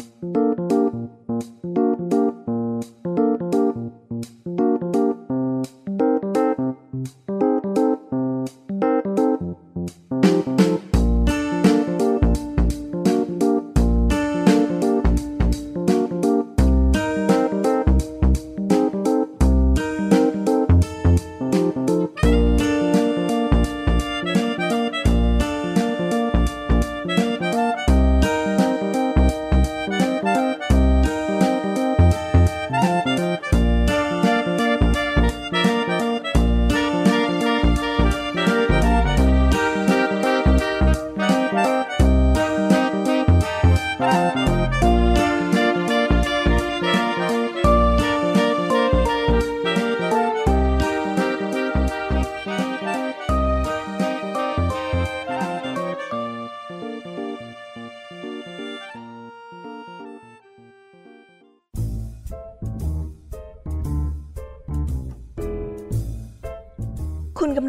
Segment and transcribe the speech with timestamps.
[0.00, 1.69] คุ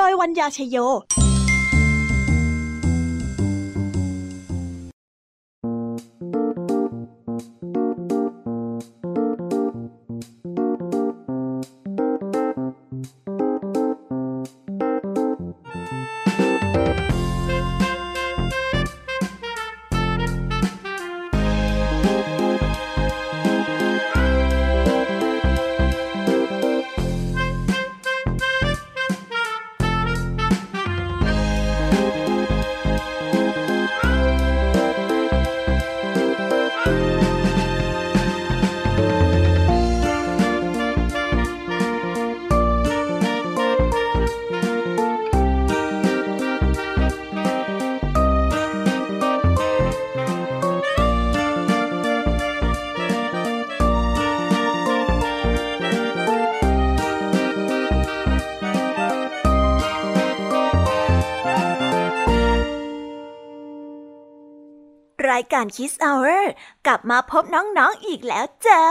[0.00, 0.76] โดยวัญญาชยโย
[65.58, 66.52] รายการคิสเอาท์
[66.86, 68.84] กลับมาพบน้องๆออีกแล้วจ้า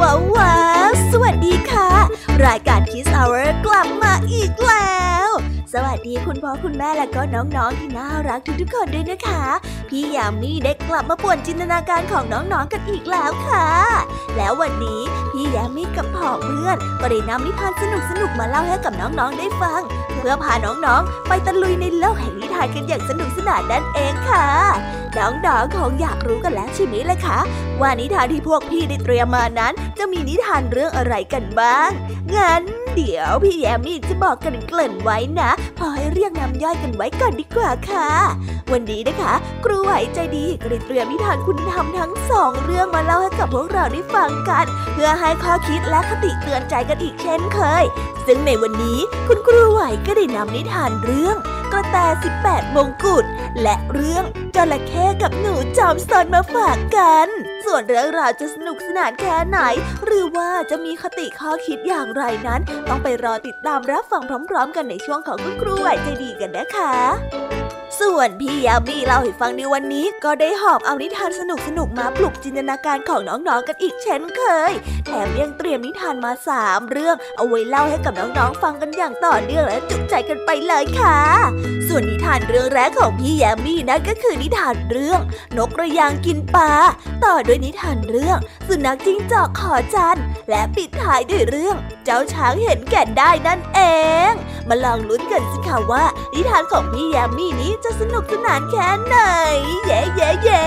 [0.00, 0.56] ว้าวว้า
[0.88, 1.88] วสวัสดีค่ะ
[2.46, 5.28] รายการ Kiss Hour กลับมาอีกแล้ว
[5.72, 9.44] สวัสดีคุณพ่อคุณแม่และก็น้องๆที่น่ารักทุกๆคนด้วยนะคะ
[9.88, 13.68] พี่ยามีได้กลับมาป่วนจินตนาการของน้องๆกันอีกแล้วค่ะ
[14.36, 15.00] แล้ววันนี้
[15.32, 17.82] พี่ยามีกับพ่อเพื่อนก็ได้นำนิทานส
[18.20, 19.82] นุกๆมาเล่าให้กับน้องๆได้ฟัง
[20.28, 24.46] พื่อพาน้องๆ ไปตะลุยในโลกแห่งนิทานกันอย่างสนุกสนานนั่นเองค่ะ
[25.18, 27.38] น้องๆคงอยากรู้กันแล้วใช่ไหมล่ะคะ
[27.80, 31.90] ว่านิทานที่พวกพี่ได้เตรียมมานั้น จะมีนิทานเรื่องอะไรกันบ้าง
[32.36, 32.62] งั้น
[32.96, 38.08] เดี๋ยวพี่แยมมี่จะบอกกันเกริ่นไว้นะ พอให้เรียกน้ำย่อยกันไว้ก่อนดีกว่าค่ะ
[38.72, 39.34] วันนี้นะคะ
[39.64, 47.84] ครูไหวใจดีก็ได้เตรียมนิทานคุณธรรมทั้งสองเรื่องมาเล่าให้กับพวกเราได้ฟังกัน เพื่อให้ข้อคิดและคติเตือนใจกันอีกเช่นเคย
[48.26, 51.36] ซึ่งในวันนี้คุณครูไหวก็ได้นำนิทานเรื่อง
[51.72, 51.96] กระแต
[52.38, 53.24] 18 มงกุฎ
[53.62, 54.24] และเรื่อง
[54.54, 57.28] จระเข้กับหนูจอมซนมาฝากกัน
[57.64, 59.58] ส่วนเรื่องราวจะสนุกสนานแค่ไหน
[60.04, 66.94] หรือว่าจะมีคติข้อคิดอย่างไรนั้น ต้องไปรอติดตามรับฟังพร้อม ๆ กันในช่วงของคุณครูไหวใจดีกันนะคะ
[68.00, 74.72] ส่วนพี่ยามีเล่าให้ฟังในวันนี้ก็ได้หอบเอานิทานสนุกสนุกมาปลุกจินตนาการของน้องๆกันอีกเช่นเคย
[75.06, 81.18] แถมยังเตรียมนิทานมาสามเรื่องเอาไว้เล่าให้กับน้องๆฟังกันอย่างต่อเนื่องและจุใจกันไปเลยค่ะ
[81.88, 85.20] ส่วนนิทานเรื่องแรกของพี่แยมมีนั่นก็คือนิทานเรื่อง
[85.56, 86.72] นกกระยางกินปลา
[87.24, 90.20] ต่อด้วยนิทานเรื่อง สุนัขจิ้งจอกขอจัน
[90.50, 93.80] และปิดท้ายด้วยเรื่อง เจ้าช้างเห็นแก่นได้นั่นเอ
[94.30, 94.32] ง
[94.68, 96.04] มาลองลุ้นกันสิค่ะว่า
[96.34, 99.16] นิทานของพี่แยมมี่นี้จะสนุกสนานแค่ไหน
[99.86, 100.66] เย้เย้เย้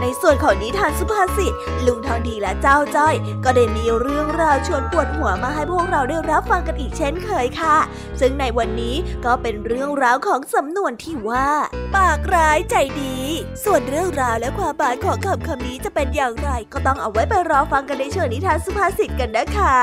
[0.00, 1.52] ในส่วนของนิทานสุภาษิต
[1.86, 3.14] ลุงทองดีและเจ้าจ้อย
[3.44, 7.76] ก็ได้มีเรื่องราวชวนปวดหัวมาให้พวกเราได้รับฟังกันอีกเช่นเคยค่ะ
[8.20, 11.48] ซึ่งในวันนี้ก็เป็นเรื่องราวของสำนวนที่ว่า
[11.96, 13.18] ปากร้ายใจดี
[13.64, 19.76] ส่วนเรื่องราวและความหมายของคำคำนี้จะเป็นอย่างไร ก็ต้องเอาไว้ไปรอฟังกันในช่วงนิทานสุภาษิตกันนะคะ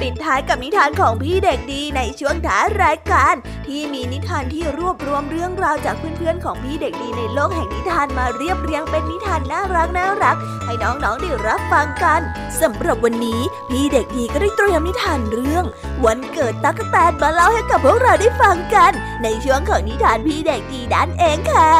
[0.00, 3.34] ปิดท้ายกับนิทานของพี่เด็กดีในช่วงท้ายรายการ
[3.66, 12.20] ที่มีนิทานที่รวบรวมเรื่องราวจากเพื่อนๆของพี่เด็กดีในโลกแห่งนิทานมาเรียบเรียงเป็นนิทานน่ารักน่ารัก ให้น้องๆได้รับฟังกัน
[12.60, 15.64] สำหรับวันนี้พี่เด็กดีก็ได้เตรียมนิทานเรื่อง
[16.04, 18.92] วันเกิดตั๊กแตนมาเล่าให้กับพวกเราได้ฟังกัน
[19.22, 21.72] ในช่วงของนิทานพี่เด็กดีด้านเองค่ะ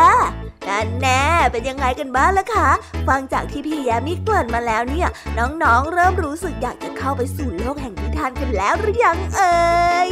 [0.68, 2.68] นั่นแน่เป็นยังไงกันบ้างล่ะคะ
[3.08, 5.08] ฟังจากที่พี่แยมิเกริ่นมาแล้วเนี่ย
[5.38, 9.56] น้องๆ เริ่มรู้สึกอยากจะเข้าไปสู่โลกแห่งนิทานกันแล้วหรือยังเอ่
[10.06, 10.08] ย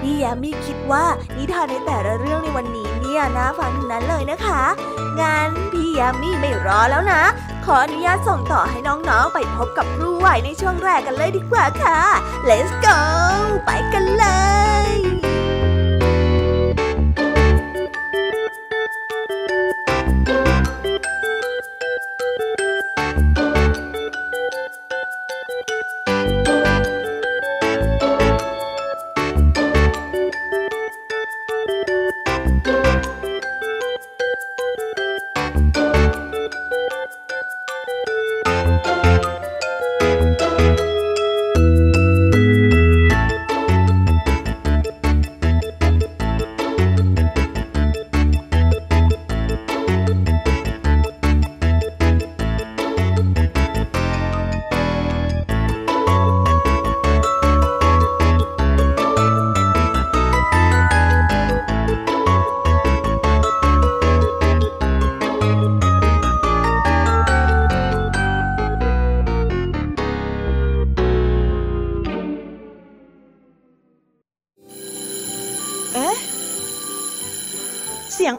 [0.00, 1.04] พี่ยามีคิดว่า
[1.36, 4.62] นิทานในแต่ละเรื่องในวันนี้เนี่ยนะฟังทั้งนั้นเลยนะคะ
[5.20, 7.22] งั้นพี่ยามีไม่รอแล้วนะ
[7.64, 12.00] ขออนุญาตส่งต่อให้น้องๆ ไปพบกับครูไหวในช่วงแรกกันเลยดีกว่าค่ะ
[12.48, 12.98] let's go
[13.64, 14.26] ไปกันเล
[14.86, 15.19] ย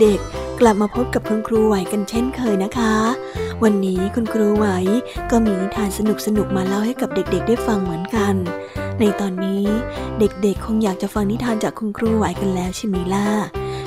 [0.00, 2.94] เด็กๆ กลับมาพบกับคุณครูไหวกันเช่นเคยนะคะ
[3.62, 4.66] วันนี้คุณครูไหว
[5.30, 6.00] ก็มีนิทานส
[6.36, 8.34] นุกๆมาเล่าให้กับเด็กๆ ได้ฟังเหมือนกัน
[9.00, 9.64] ในตอนนี้
[10.18, 13.28] เด็กๆ คงอยากจะฟังนิทานจากคุณครูไหวกันแล้วใช่ไหมล่ะ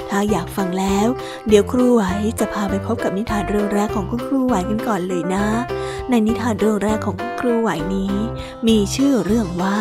[0.10, 1.07] ถ้าอยากฟังแล้ว
[1.48, 2.04] เดี๋ยวครูไหว
[2.39, 5.45] จะพาไปพบกับนิทานเรื่องแรกของคุณครูไหวกันก่อนเลยนะ
[6.10, 8.13] ในนิทานเรื่องแรกของคุณครูไหวนี้
[8.67, 9.79] มีชื่อเรื่องว่า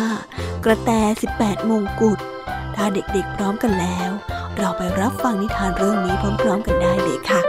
[0.65, 0.89] กระแต
[1.33, 2.19] 18 มงกุฎ
[2.75, 4.11] ถ้าเด็กๆ พร้อมกันแล้ว
[4.57, 7.41] เราไปรับฟังนิทานเรื่องนี้พร้อม ๆ กันได้เลยค่ะ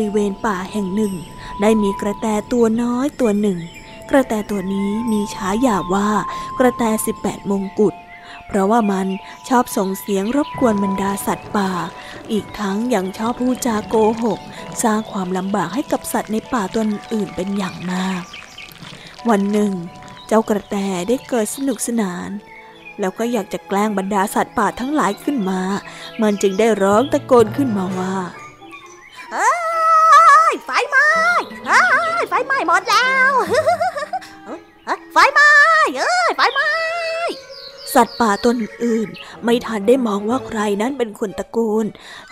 [0.00, 1.14] ริเวณป่าแห่งหนึ่ง
[1.60, 3.58] ได้มีกระแตตัวน้อยตัวหนึ่ง
[4.10, 6.08] กระแตตัวนี้มีฉายาว่า
[6.58, 7.94] กระแตสิบแปดมงกุฎ
[8.46, 9.06] เพราะว่ามัน
[9.48, 11.70] ชอบส่งเสียงรบกวนบรรดาสัตว์ป่า
[12.30, 14.40] อีกทั้งยังชอบพูดจาโกหก
[14.82, 16.82] สร้างความลำบากให้กับสัตว์ในป่าตัว
[17.12, 18.22] อื่นเป็นอย่างมาก
[19.28, 19.72] วันหนึ่ง
[20.26, 20.76] เจ้ากระแต
[21.08, 22.28] ได้เกิดสนุกสนาน
[23.00, 25.60] แล้วก็อยากจะแกล้งบรรดาสัตว์ป่าทั้งหลายขึ้นมา
[26.22, 28.14] มันจึงได้ร้องตะโกนขึ้นมาว่า
[32.34, 33.32] ฟไหม้หมดแล้ว
[35.12, 35.52] ไฟไหม้
[35.98, 36.70] เอ้ยไฟไหม้
[37.94, 39.08] สัตว์ป่าตนอื่น
[39.44, 41.86] ไม่ทันได้มองว่าใครนั้นเป็นคนตะโกน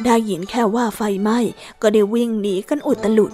[0.04, 1.38] ได้ยินแค่ว่าไฟไหม้
[1.82, 3.32] ก็ได้วิ่งหนีกันอุตลุด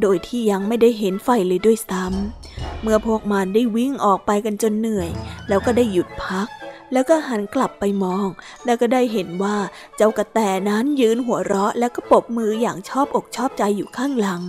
[0.00, 5.08] โดยที่ยังไม่ได้เห็นไฟเลยด้วยซ้ำเมื่อพวกมันได้วิ่งออกไปกันจนเหนื่อย
[5.48, 6.48] แล้วก็ได้หยุดพัก
[6.92, 8.28] แล้วก็หันกลับไปมอง
[8.64, 9.56] แล้วก็ได้เห็นว่า
[9.96, 14.42] เจ้ากระแตนั้นยืนหัวเราะ แล้วก็ปบมืออย่างชอบอกชอบใจอยู่ข้างหลัง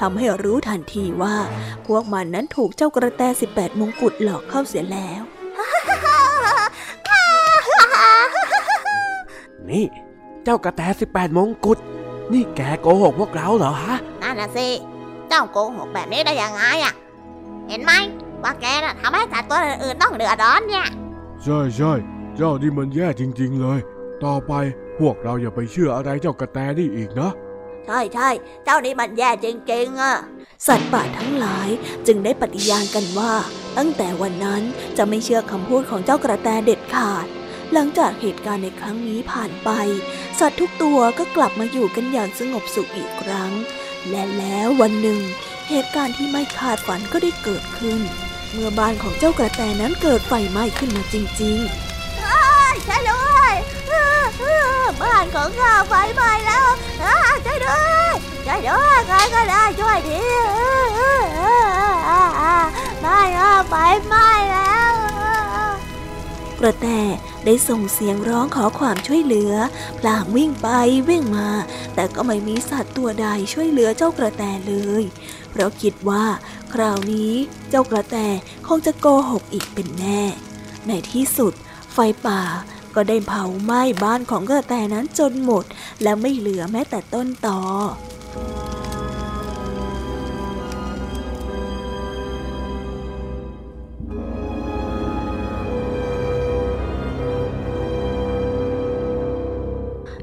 [0.00, 1.36] ทำให้รู้ทันทีว่า
[1.86, 5.22] พวกมันนั้นถูกเจ้ากระแตสิบแปดมงกุฎหลอกเข้าเสียแล้ว
[9.70, 9.84] นี่
[10.44, 11.78] เจ้ากระแตสิบแปดมงกุฎ
[12.32, 14.66] นี่แกโกหกพวกเราเหรอฮะนั่นน่ะสิ
[15.28, 16.94] เจ้าโกหกแบบนี้ได้ยังไงอะ
[17.68, 17.92] เห็นไหม
[18.42, 20.86] ว่าแกน่ะทำให้สัตว์ตัวอื่นๆต้องเดือดร้อนเนี่ย
[21.44, 21.92] ใช่ใช่
[22.36, 23.80] เจ้านี่มันแย่จริง ๆ เลย
[24.24, 24.52] ต่อไป
[24.98, 27.32] พวกเราอย่าไปเชื่ออะไรเจ้ากระแตนี่อีกนะ
[27.86, 28.28] ใช่ใช่
[28.64, 30.16] เจ้านี่มันแย่จริงๆอะ
[30.66, 31.68] สัตว์ป่าทั้งหลาย
[32.06, 33.32] จึงได้ปฏิญาณกันว่า
[33.78, 34.62] ตั้งแต่วันนั้น
[34.96, 37.26] จะไม่เชื่อคำพูดของเจ้ากระแตเด็ดขาด
[37.72, 39.70] หลังจากเหตุการณ์ในครั้งนี้ผ่านไป
[40.38, 43.52] สัตว์ทุกตัวก็กลับมาอยู่กันอย่างสงบสุขอีกครั้ง
[44.08, 45.20] และแล้ววันหนึ่ง
[45.68, 48.00] เหตุการณ์ที่ไม่คาดฝันก็ได้เกิดขึ้น
[48.52, 52.18] เมื่อบ้านของเจ้ากระแตนั้นเกิดไฟไหม้ขึ้นมาจริงๆ
[52.84, 53.12] ใช่เล
[53.52, 53.54] ย
[55.02, 56.66] บ้านของข้าไฟไหม้แล้ว
[57.46, 57.78] ช่วยด้ว
[58.12, 58.14] ย
[58.46, 60.20] ช่วยด้วยใครก็ได้ช่วยดี
[63.04, 63.74] บ้านข้าไฟ
[64.06, 64.77] ไหม้แล้ว
[66.60, 66.86] กระแต
[67.44, 69.52] ได้ส่งเสียงร้องขอความช่วยเหลือ
[69.98, 70.68] พลางวิ่งไป
[71.08, 71.48] วิ่งมา
[71.94, 75.04] แต่ก็ไม่มีสัตว์ตัวใดช่วยเหลือเจ้ากระแตเลย
[75.50, 76.24] เพราะคิดว่า
[76.72, 77.32] คราวนี้
[77.70, 78.16] เจ้ากระแต
[78.66, 80.22] คงจะโกหกอีกเป็นแน่
[80.86, 81.52] ในที่สุด
[81.92, 82.42] ไฟป่า
[82.94, 85.64] ก็ได้เผาไหม้บ้านของกระแตนั้นจนหมด
[86.02, 87.60] และไม่เหลือแม้แต่ต้นตอ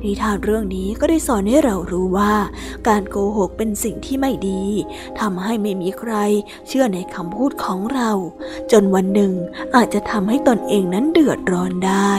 [0.07, 2.33] นิทานเรื่องนี้ก็ได้สอนให้เรารู้ว่า
[2.87, 4.63] การโกหกเป็นสิ่งที่ไม่ดี
[5.19, 6.13] ทำให้ไม่มีใคร
[6.67, 8.11] เชื่อในคำพูดของเรา
[8.71, 9.33] จนวันหนึ่ง
[9.75, 12.13] อาจจะทำให้ตนเองนั้นเดือดร้อนได้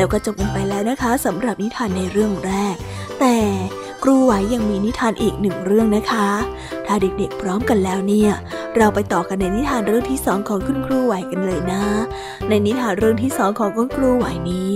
[0.00, 2.74] แล้วก็จบกันไปแล้วนะคะสำหรับนิทานในเรื่องแรก
[3.20, 3.36] แต่
[4.02, 6.28] ครูไหวยังมีนิทานอีกหนึ่งเรื่องนะคะ
[6.86, 8.30] ถ้าเด็กๆพร้อมกันแล้วเนี่ย
[8.76, 11.82] เราไปต่อกันในนิทานเรื่องที่สองของคุณครูไหวกันเลยนะ
[12.48, 14.70] ในนิทานเรื่องที่สองของคุณครูไหวนี้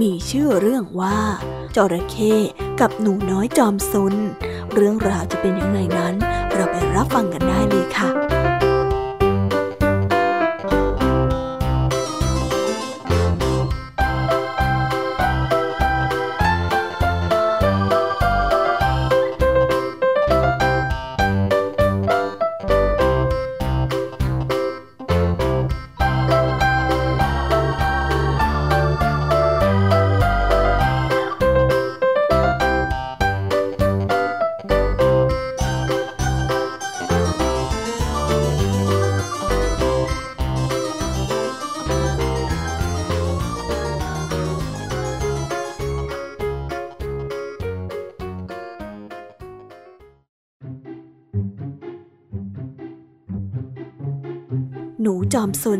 [0.00, 1.18] มีชื่อเรื่องว่า
[1.76, 2.34] จระเข้
[2.80, 4.14] กับหนูน้อยจอมซน
[4.74, 6.14] เรื่องราวจะเป็นยังไงนั้น
[6.54, 8.29] เราไปรับฟังกันได้เลยค่ะ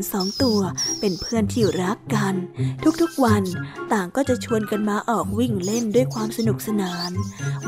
[0.00, 0.58] นสองตัว
[1.00, 2.34] เป็นเพื่อนที่รักกัน
[3.00, 3.42] ทุกๆวัน
[3.92, 7.10] ต่างก็จะชวนกันมาออกวิ่งเล่นด้วยความสนุกสนาน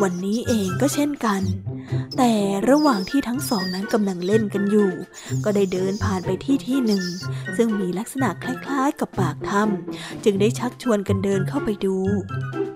[0.02, 1.42] วันนี้เองก็เช่นกัน
[2.16, 2.32] แต่
[2.70, 4.90] ระหว่างที่ทั้งสองนั้นกำลังเล่นกันอยู่
[5.44, 7.04] ก็ได้เดินผ่านไปที่ที่หนึ่ง
[7.56, 11.96] ซึ่งมีลักษณะคล้ายๆ กับปากถ้ำจึงได้ชักชวนกันเดินเข้าไปดู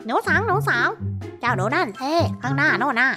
[0.04, 0.88] หนูสาวหนูสาว
[1.40, 3.10] เจ้าดูนั่นเท่ข้างหน้าโน่นน่ะ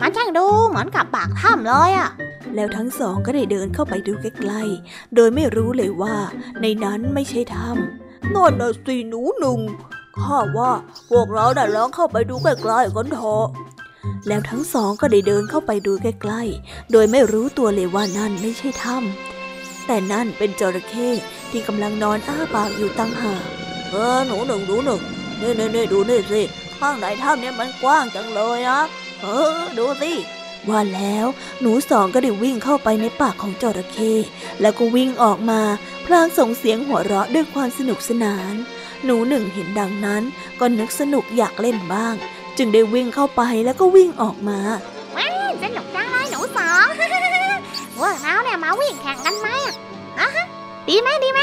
[0.00, 2.10] มันช่างดูเหมือนกับปากถ้ำเลยอะ
[2.54, 6.16] แล้วทั้งสองก็ได้เดินเข้าไปดูใกล้ๆ โดยไม่รู้เลยว่า
[6.60, 9.60] ในนั้นไม่ใช่ถ้ำนั่นน่ะสิหนูหนึ่ง
[10.20, 10.72] ข้าว่า
[11.10, 13.46] พวกเราได้ลองเข้าไปดูใกล้ๆกันเถอะ
[14.26, 21.08] แล้วทั้งสองก็ได้เดินเข้าไปดูใกล้ๆ โดยไม่รู้ตัวเลยว่านั่นไม่ใช่ถ้ำแต่นั่นเป็นจระเข้
[21.50, 23.42] ที่กำลังนอนอ้าปากอยู่ตั้งหาก
[23.90, 25.00] เออหนูหนึ่งหนูหนึ่ง
[25.40, 26.42] นี่นี่นี่ดูนี่สิ
[26.78, 28.80] ข้างในถ้ำเนี่ยมันกว้างจังเลยนะ
[29.22, 30.12] เออดูสิ
[30.68, 31.26] ว่าแล้ว
[31.60, 34.12] หนูสองก็ได้วิ่งเข้าไปในปากของจระเข้
[34.60, 35.60] แล้วก็วิ่งออกมา
[36.06, 38.54] พลางส่งเสียงหัวเราะด้วยความสนุกสนาน
[39.04, 40.22] หนูหนึ่งเห็นดังนั้น
[40.60, 42.14] ก็นึกสนุกอยากเล่นบ้าง
[42.58, 44.60] จึงได้วิ่งเข้าไปแล้วก็วิ่งออกมา
[45.62, 46.86] สนุกจังเลยหนูสอง
[47.98, 49.74] พวกเราเนี่ยมาวิ่งแข่งกันไหมอะ
[50.18, 50.46] อะฮะ
[50.88, 51.40] ดีไหมดีไหม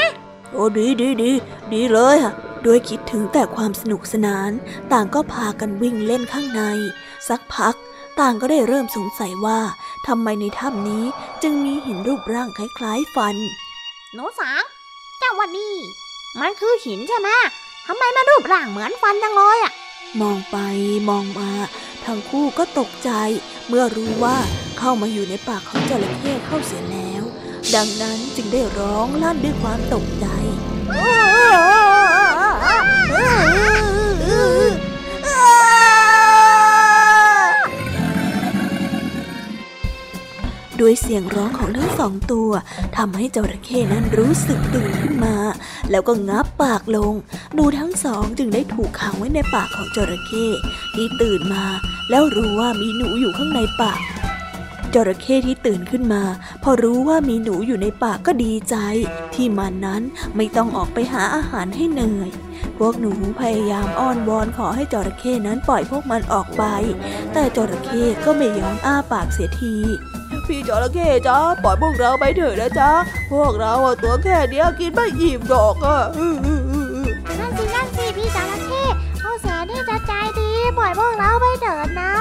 [0.52, 1.30] โอ้ดีดีดี
[1.72, 2.34] ดีเลยอะ
[2.66, 4.50] ด้วยคิดถึงแต่ความสนุกสนาน
[4.92, 6.62] ต่างก็พากันวิ่งเล่นข้างใน
[7.28, 7.74] สักพัก
[8.20, 9.60] ต่างก็ได้เริ่มสงสัยว่า
[10.06, 11.04] ทำไมในถ้ำนี้
[11.42, 13.36] จึงมีหินรูปร่างคล้ายๆฟัน
[14.14, 14.62] หนูสาว
[15.18, 15.74] เจ้าวันนี้
[16.40, 17.28] มันคือหินใช่ไหม
[17.86, 19.72] ทำไมมันรูปร่างเหมือนฟันจังเลยอะ
[20.20, 20.56] มองไป
[21.08, 21.50] มองมา
[22.04, 23.10] ทั้งคู่ก็ตกใจ
[23.68, 24.36] เมื่อรู้ว่า
[24.78, 27.22] เข้ามาอยู่ในปากของจระเข้เข้าเสียแล้ว
[27.74, 30.26] ดังนั้นจึงได้ร้องลั่นด้วยความตกใจ
[40.80, 42.50] ด้วยเสียงร้องของทั้งสองตัว
[42.96, 45.36] ทำให้จระเข้นั้นรู้สึกตื่นขึ้นมา
[45.90, 47.14] แล้วก็งับปากลง
[47.54, 50.46] หนูทั้งสองจึงได้ถูกขังไว้ในปากของจระเข้
[50.94, 51.64] ที่ตื่นมา
[52.10, 54.00] แล้วรู้ว่ามีหนูอยู่ข้างในปาก
[54.94, 56.22] จระเข้ที่ตื่นขึ้นมา
[56.62, 58.76] พอรู้ว่ามีหนูอยู่ในปากก็ดีใจ
[59.34, 60.02] ที่มันนั้น
[60.36, 62.30] ไม่ต้องออกไปหาอาหารให้เหนื่อย
[62.78, 66.64] พวกหนูพยายามอ้อนวอนขอให้จระเข้นั้นปล่อยพวกมันออกไป
[67.32, 69.76] แต่จระเข้ก็ไม่ยอมอ้าปากเสียที
[70.50, 72.90] พี่จระเข้จ้าปล่อยพวกเราไปเถอะนะจ๊ะ
[73.32, 77.10] พวกเราอะตัวแค่เนี้ยกินไม่อิ่มดอกอะอื้ออื้ออื้ออื้อ
[77.40, 78.84] นั่นสินั่นสิพี่จระเข้
[79.18, 82.12] เขาแสนที่จะใจดีปล่อยพวกเราไปเถิดนะ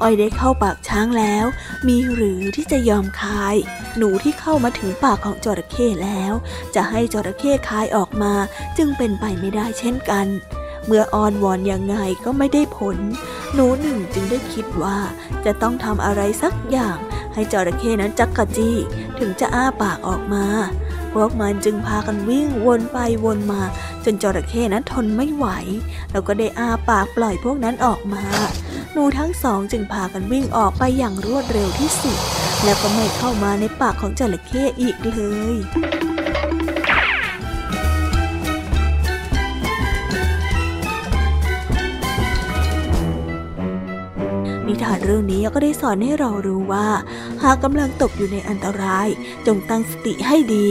[0.00, 1.46] อ้อยได้เข้าปากช้างแล้ว
[1.86, 3.56] มีหรือที่จะยอมคาย
[3.96, 6.32] หนูที่เข้ามาถึงปากของจระเข้แล้ว
[6.74, 8.32] จะให้จระเข้คายออกมา
[8.78, 10.26] จึงเป็นไปไม่ได้เช่นกัน
[10.88, 12.96] เมื่ออ้อนวอนยังไงก็ไม่ได้ผล
[13.54, 14.98] หนูหนึ่งจึงได้คิดว่า
[15.44, 16.98] จะต้องทำอะไรสักอย่าง
[17.34, 18.76] ให้จระเข้นั้นจักกะจี้
[19.18, 20.46] ถึงจะอ้าปากออกมา
[21.14, 23.62] พวกมันจึงพากันวิ่งวนไปวนมา
[24.04, 25.46] จนจระเข้นั้นทนไม่ไหว
[26.12, 28.24] แล้วก็ได้อ้าปากปล่อยพวกนั้นออกมา
[28.92, 32.18] หนูทั้งสองจึงพากันวิ่งออกไปอย่างรวดเร็วที่สุด
[32.64, 35.18] แล้วก็ไม่เข้ามาในปากของจระเข้อีกเล
[35.54, 35.56] ย
[44.84, 46.88] ทานเรื่องนี้ก็ได้สอนให้เรารู้ว่า
[47.42, 49.08] หากกำลังตกอยู่ในอันตราย
[49.46, 50.68] จงตั้งสติให้ดี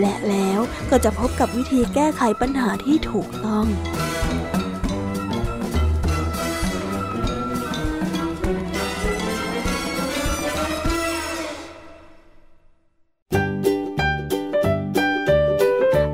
[0.00, 0.60] และแล้ว
[0.90, 3.66] ก็จะพบกับวิธีแก้ไขปัญหาที่ถูกต้อง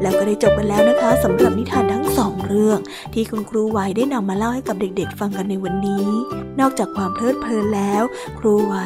[0.03, 1.85] แล้วก็ได้จบไปแล้วนะคะสำหรับนิทาน
[2.77, 6.07] รื่องที่คุณครูไหวได้นำมาเล่าให้กับเด็กๆ ฟังกันในวันนี้
[6.61, 8.03] นอกจากความเพลิดเพลินแล้ว
[8.39, 8.77] ครูไหว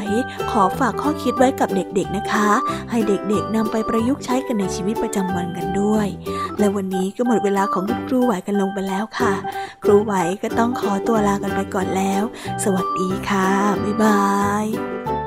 [0.50, 2.48] ขอฝากข้อคิดไว้กับเด็กๆนะคะ
[2.90, 6.06] ให้เด็กๆนำไปประยุกต์ใช้กันในชีวิตประจำวันกันด้วย
[6.58, 9.32] และวันนี้ก็หมดเวลาของคุณครูไหวกันลงไปแล้วค่ะ
[9.84, 12.22] ครูไหวก็ต้องขอตัวลากันไปก่อนแล้ว
[12.64, 13.48] สวัสดีค่ะ
[13.82, 14.22] บ๊ายบา
[14.64, 15.19] ย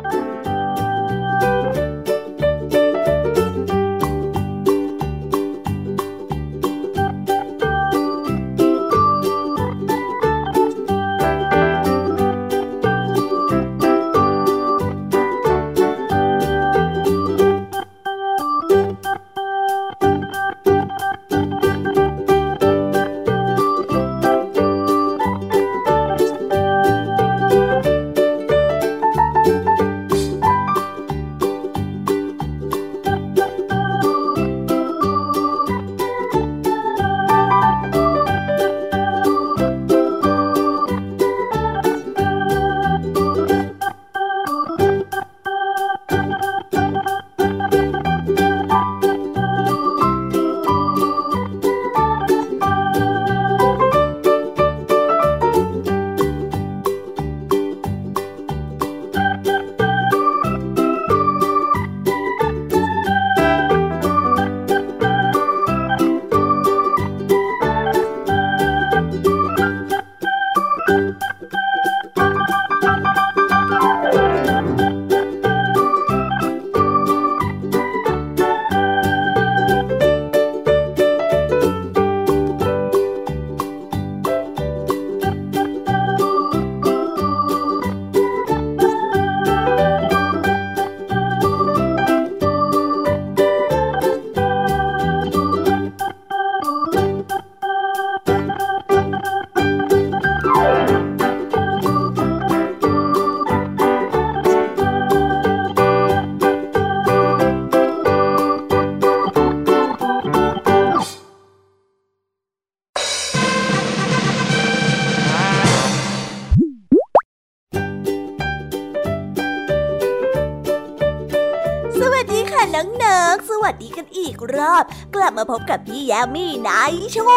[126.13, 126.71] ยามีใน
[127.15, 127.32] ช่ว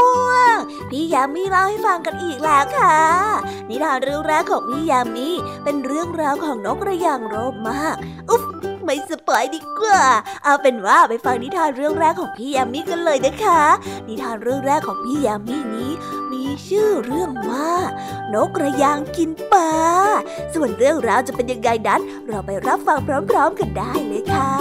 [0.52, 0.56] ง
[0.90, 2.98] พี่ยามีเล่าให้ฟังกันอีกแล้วค่ะ
[3.68, 5.28] นิทานเรื่องแรกของพี่ยามี
[5.64, 7.96] เป็นเรื่องราวของนกกระยางโรบมาก
[8.30, 8.42] อุ๊บ
[8.84, 10.02] ไม่สปอยดีกว่า
[10.44, 13.62] เอาเป็นว่าไปฟังนิทานเรื่องแรกของพี่ยามีกันเลยนะคะ
[14.08, 15.92] นิทานเรื่องแรกของพี่ยามีนี้
[16.32, 17.72] มีชื่อเรื่องว่า
[18.34, 19.72] นกกระยางกินปลา
[20.54, 24.55] ส่วนเรื่องราวจะเป็นยังไงนั้น เราไปรับฟังพร้อม ๆ กันได้เลยค่ะ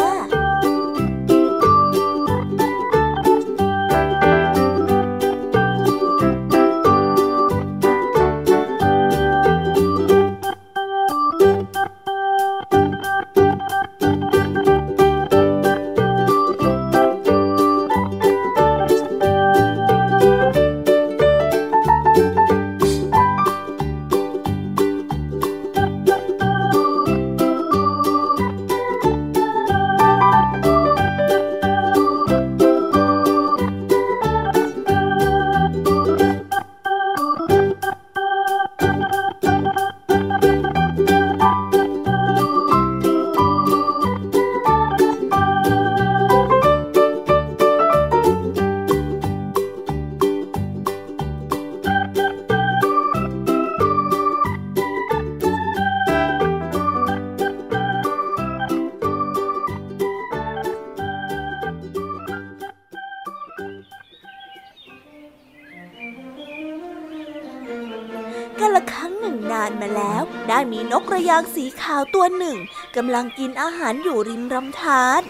[71.86, 72.58] ขาวตัวหนึ่ง
[72.96, 75.22] กำลังกินอาหารอยู่ริมลำธาร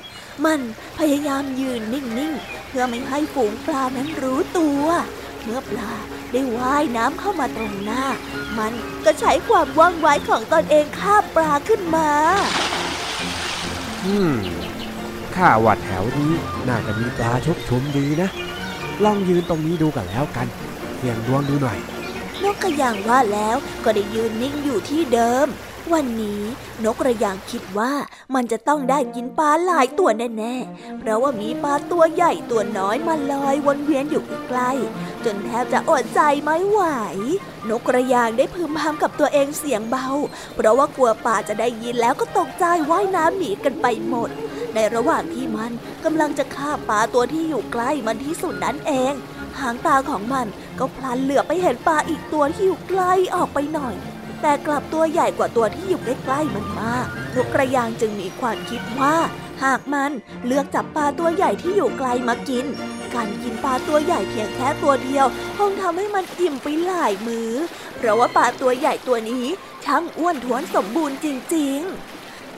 [0.46, 0.60] มัน
[1.00, 4.86] พยายามยืนนิ่งๆ เพื่อไม่ให้ฝูงปลานั้นรู้ตัว
[5.44, 5.94] เมื่อปลา
[6.32, 8.04] ได้ว่ายน้ำเข้ามาตรงหน้า
[8.58, 8.74] มัน
[9.06, 12.10] ก็ใช้ความว่องไวของตนเองฆ่าปลาขึ้นมา
[14.06, 14.36] อืม
[15.36, 16.32] ข้าว่าแถวนี้
[16.68, 18.30] น่าจะมีปลาชกชุมดีนะ
[19.04, 20.48] ลองยืนตรงนี้ดูกันแล้วกัน
[20.96, 21.78] เสี่ยงดวงดูหน่อย
[22.44, 25.48] นกกระยางว่าแล้วก็ได้ยืนนิ่งอยู่ที่เดิม
[25.94, 26.42] วันนี้
[26.84, 27.94] นกกระยางคิดว่า
[28.36, 36.82] มันจะต้องได้กินปลาหลายตัวแน่ๆ เพราะว่ามีปลาตัวใหญ่ตัวน้อยมาลอยวนเวียนอยู่ใกล้ๆจนแทบจะอดใจไม่ไหว
[37.70, 40.08] นกกระยางได้พึมพำกับตัวเองเสียงเบา
[40.56, 44.30] เพราะว่ากลัวปลาจะได้ยินแล้วก็ตกใจว่ายน้ำหนีกันไปหมด
[44.74, 45.72] ในระหว่างที่มัน
[46.06, 49.14] กำลังจะฆ่าปลาตัวที่อยู่ใกล้มันที่สุดนั้นเอง
[49.60, 50.48] หางตาของมัน
[50.80, 53.96] ก็พลันเหลือบไปเห็นปลาอีกตัวที่อยู่ใกล้ออกไปหน่อย
[54.48, 59.16] แต่กลับตัวใหญ่กว่าตัวที่อยู่ใกล้ๆมันมากนกกระยางจึงมีความคิดว่า
[59.64, 60.12] หากมัน
[60.46, 62.66] เลือกจับปลาตัวใหญ่ที่อยู่ไกลมากิน
[63.16, 65.26] การกินปลาตัวใหญ่เพียงแค่ตัวเดียว
[65.58, 67.50] คงทำให้มันอิ่มไปหลายมือ
[67.98, 69.46] เพราะว่าปลาตัวใหญ่ตัวนี้
[69.86, 71.80] ช่างอ้วนท้วนสมบูรณ์จริง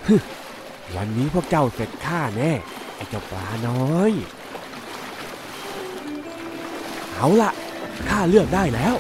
[0.10, 2.52] ๆวันนี้พวกเจ้าเสร็จข้าแน่
[2.96, 4.12] ไอ้เจ้าปลาน้อย
[7.16, 7.52] เอาละ
[8.10, 8.96] ข้าเลือกได้แล้ว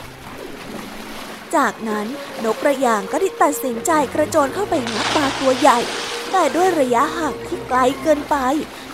[1.55, 2.07] จากนั้น
[2.43, 5.79] นกกระยางก็ได้ตัดสินใจกระโจนเข้าไปงับปลาตัวใหญ่
[6.31, 8.35] แต่ด้วยระยะห่างที่ไกลเกินไป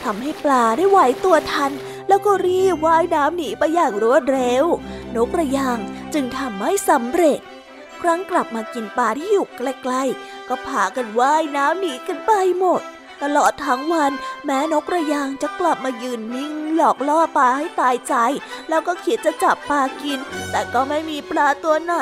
[0.03, 1.71] ทำให้ปลาได้ไหวตัวทัน
[2.07, 4.65] แล้วก็รีบว่ายน้ำหนีไปอย่างรวดเร็ว
[5.15, 5.79] นกกระยาง
[6.13, 7.39] จึงทำไม่สำเร็จ
[8.01, 12.81] ครั้งกลับมากินปลาที่อยู่ใกล้ๆก็พากันว่ายน้ำหนีกันไปหมด
[13.23, 14.11] ตลอดทั้งวัน
[14.45, 18.15] แม้นกกระยางจะกลับมายืนนิ่ง หลอกล่อปลาให้ตายใจ
[18.69, 20.19] แล้วก็คิดจะจับปลากิน
[20.51, 21.95] แต่ก็ไม่มีปลาตัวไหน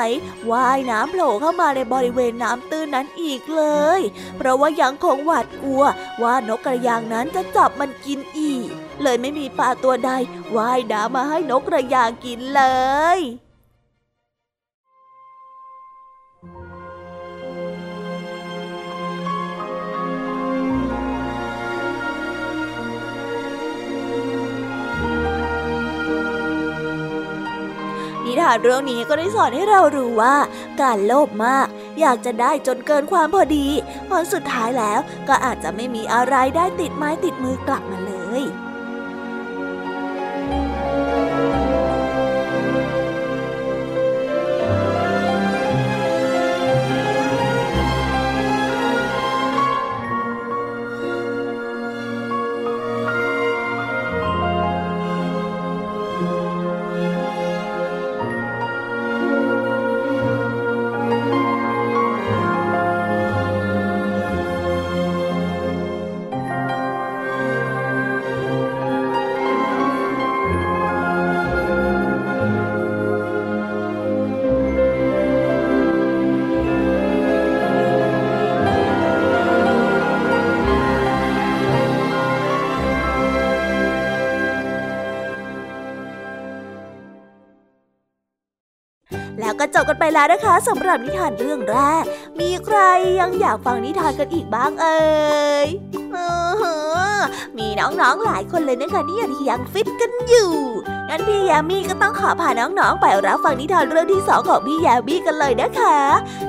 [0.50, 3.64] ว่ายน้ำโผล่เข้ามาในบริเวณน้ำตื้นนั้นอีกเล
[3.98, 4.00] ย
[4.36, 5.84] เพราะว่ายังคงหวาดกลัว
[6.22, 8.68] ว่านกกระยางนั้นจะจับมันกินอีก
[9.02, 10.10] เลยไม่มีปลาตัวใด
[10.56, 12.62] ว่ายน้ำมาให้นกกระยางกินเล
[13.18, 13.20] ย
[28.32, 30.36] นิทานเรื่องนี้ก็ได้สอนให้เรารู้ว่า
[30.80, 31.66] การโลภมาก
[32.00, 33.66] อยากจะได้จนเกินความพอดี
[34.08, 38.42] ผลสุดท้ายแล้วก็อาจจะไม่มีอะไรได้ติดไม้ติดมือกลับมาเลย
[90.04, 92.04] ไปแล้วนะคะสำหรับนิทานเรื่องแรก
[92.40, 92.78] มีใคร
[93.20, 95.02] ยังอยากฟังนิทานกันอีกบ้างเอ่
[95.64, 95.66] ย
[97.58, 99.18] มีน้องๆหลายคนเลยนะคะที่
[99.50, 100.52] ยังฟิตกันอยู่
[101.08, 105.98] งั้นพี่ยามีก็ต้องขอพาน้องๆไปรับฟังนิทานเรื่องที่สองของพี่ยามีกันเลยนะคะ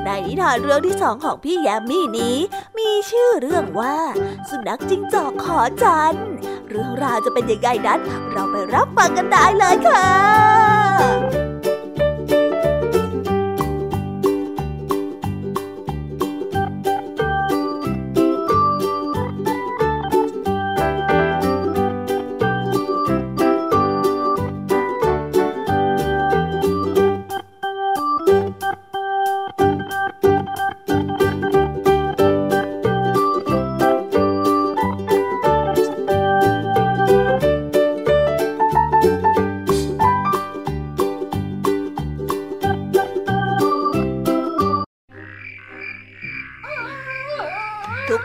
[0.05, 2.37] ในนิทานเรื่องที่สองของพี่ยามีนี้
[2.77, 3.97] มีชื่อเรื่องว่า
[4.49, 6.15] สุนัขจิ้งจอกขอจัน
[6.69, 7.99] เรื่องราวจะเป็นยังไงนั้น
[8.31, 11.42] เราไปรับฟังกันได้เลยค่ะ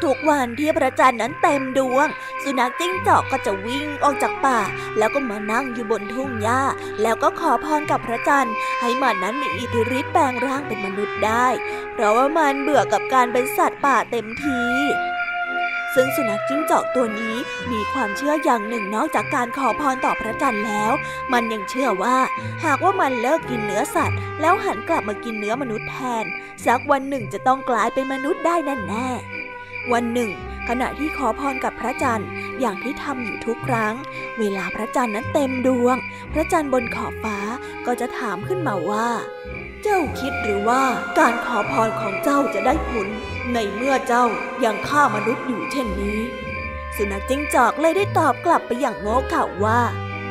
[0.05, 2.07] ทุกๆวันที่พระจันทร์นั้นเต็มดวง
[2.43, 4.61] สุนัขจิ้งจอกก็จะวิ่งออกจากป่า
[4.99, 6.63] แล้วก็มานั่งอยู่บนทุ่งหญ้า
[7.03, 11.47] แล้วก็ขอพรกับพระจันทร์ ให้มันนั้นมีอิทธิฤทธิ์แปลงร่างเป็นมนุษย์ได้
[11.95, 14.61] เพราะว่ามันเบื่อกับการเป็นสัตว์ป่าเต็มที
[15.95, 17.37] ซึ่งสุนัขจิ้งจอกตัวนี้
[17.73, 20.93] มีความเชื่ออย่างหนึ่งนอกจากการขอพรต่อพระจันทร์แล้ว
[21.33, 22.19] มันยังเชื่อว่า
[22.65, 26.25] หากว่ามันเลิกกินเนื้อสัตว์ แล้วหันกลับมากินเนื้อมนุษย์แทน
[26.67, 29.09] สักวันหนึ่งจะต้องกลายเป็นมนุษย์ได้แน่แน่
[29.93, 30.31] วันหนึ่ง
[30.69, 32.29] ขณะที่ขอพรกับพระจันทร์
[32.61, 33.95] อย่างที่ทำอยู่ทุกครั้ง
[34.39, 35.97] เวลาพระจันทร์นั้นเต็มดวง
[36.33, 37.39] พระจันทร์บนขอบฟ้า
[37.87, 39.09] ก็จะถามขึ้นมาว่า
[39.83, 40.83] เจ้าคิดหรือว่า
[41.19, 43.09] การขอพรของเจ้าจะได้ผล
[43.55, 44.25] ในเมื่อเจ้า
[44.65, 46.19] ยังฆ่ามนุษย์อยู่เช่นนี้
[46.97, 49.81] สุนัขจิ้งจอกเลยได้ตอบกลับไปอย่างโง่เขลาว่า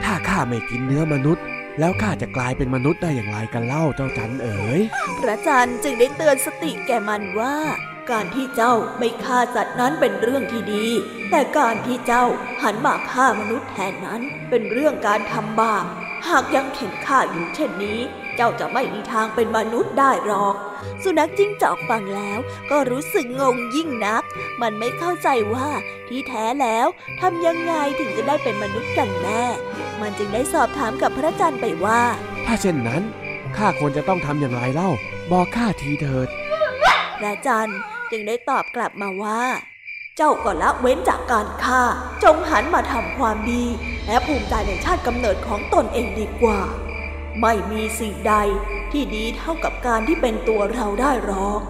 [0.03, 1.43] ถ้าข้าไม่กินเนื้อมนุษย์
[1.79, 4.81] แล้วข้าจะกลายเป็นมนุษย์ได้อย่างไรกันเล่าเจ้าจันเอ๋ย
[5.21, 7.55] พระจันทร์จึงได้เตือนสติแก่มันว่า
[8.11, 10.87] การที่เจ้าไม่ฆ่าสัตว์นั้นเป็นเรื่องที่ดี
[11.31, 12.25] แต่การที่เจ้า
[12.63, 15.85] หันมาฆ่ามนุษย์แทนนั้นเป็นเรื่องการทำบาป
[16.27, 17.99] หากยังเข็นฆ่าอยู่เช่นนี้
[18.35, 20.55] เจ้าจะไม่มีทางเป็นมนุษย์ได้หรอก
[21.03, 22.39] สุนัขจิ้งจอกฟังแล้ว
[22.71, 24.23] ก็รู้สึกงงยิ่งนัก
[24.61, 25.69] มันไม่เข้าใจว่า
[26.07, 26.87] ที่แท้แล้ว
[27.21, 29.43] ทำยังไงถึงจะได้เป็นมนุษย์กันแน่
[30.01, 32.01] มันจึงได้สอบถามกับพระจันทร์ไปว่า
[32.45, 33.01] ถ้าเช่นนั้น
[33.57, 34.91] ข้าควรจะต้องทำอย่างไรเล่า
[35.31, 36.27] บอกข้าทีเถิด
[37.19, 37.79] พระจันทร์
[38.11, 39.41] จึงได้ตอบกลับมาว่า
[40.17, 41.81] เจ้าก็ละเว้นจากการฆ่า
[42.23, 43.63] จงหันมาทำความดี
[44.07, 46.59] และภูมิใจในชาติกำเนิดของตนเองดีกว่า
[47.41, 48.33] ไม่มีสิ่งใด
[48.91, 51.61] ที่ดีเท่ากับการที่เป็นตัวเราได้หรอก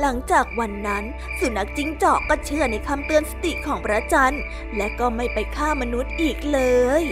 [0.00, 1.04] หลังจากวันนั้น
[1.38, 4.42] สุนัขจิ้งจอกก็เชื่อในคำเตือนสติของพระจันทร์
[4.76, 6.60] และก็ไม่ไปฆ่ามนุษย์อีกเล
[7.02, 7.04] ย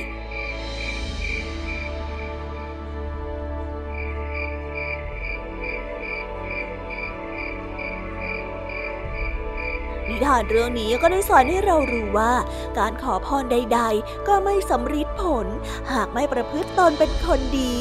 [10.27, 12.33] ทานเรื่องนี้ก็ได้สอนให้เรารู้ว่า
[12.79, 15.47] การขอพรใด ๆ ก็ไม่สำเร็จผล
[15.93, 17.81] หากไม่ประพฤติตนเป็นคนดี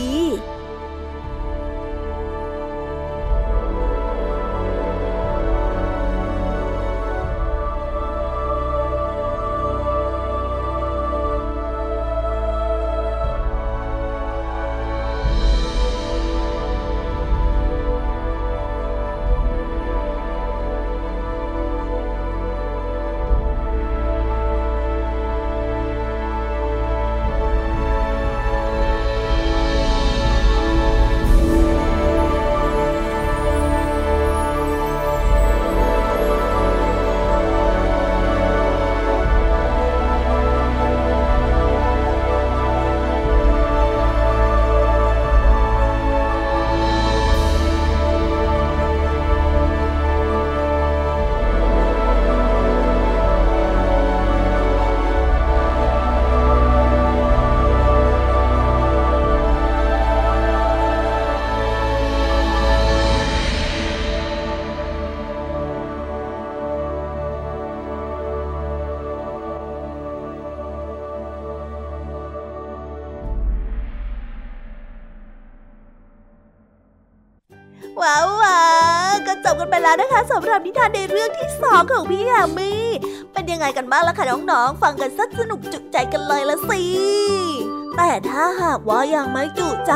[78.02, 78.60] ว้าวา
[79.28, 82.86] ก็จบกันไปแล้วนะคะสำหรับนิทานในเรื่องที่สองของพี่แฮมมี่
[83.34, 86.82] เป็นยังไงกันบ้างล่ะคะน้องๆ ฟังกันสักสนุกจุใจกันเลยละสิ
[87.98, 89.94] แต่ถ้าหากว่ายังไม่จุใจ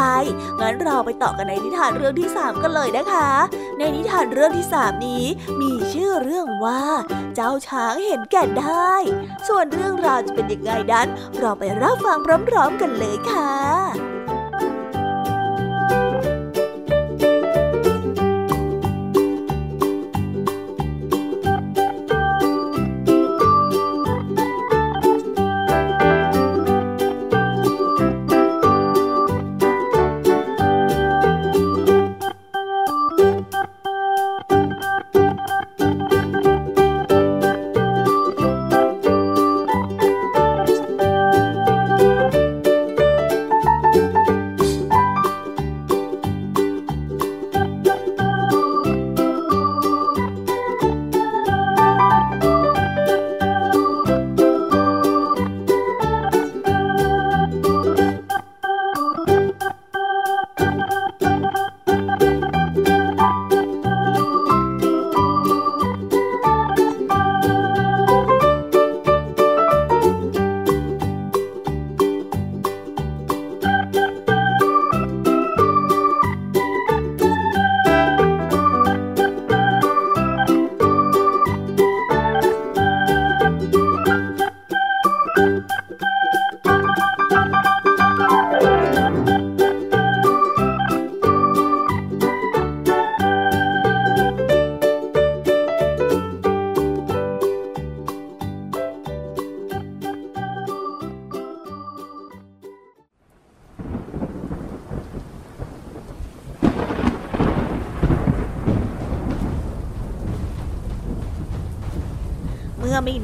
[0.61, 3.29] งั้นเราไปต่อกันในนิทานเรื่องที่สามกันเลยนะคะ
[3.77, 5.25] ในนิทานเรื่องที่สามนี้
[5.61, 6.83] มีชื่อเรื่องว่า
[7.35, 8.93] เจ้าช้างเห็นแก่ได้
[9.47, 11.07] ส่วนเรื่องราวจะเป็นยังไงนั้น
[11.39, 14.12] เราไปรับฟังพร้อมๆกันเลยค่ะ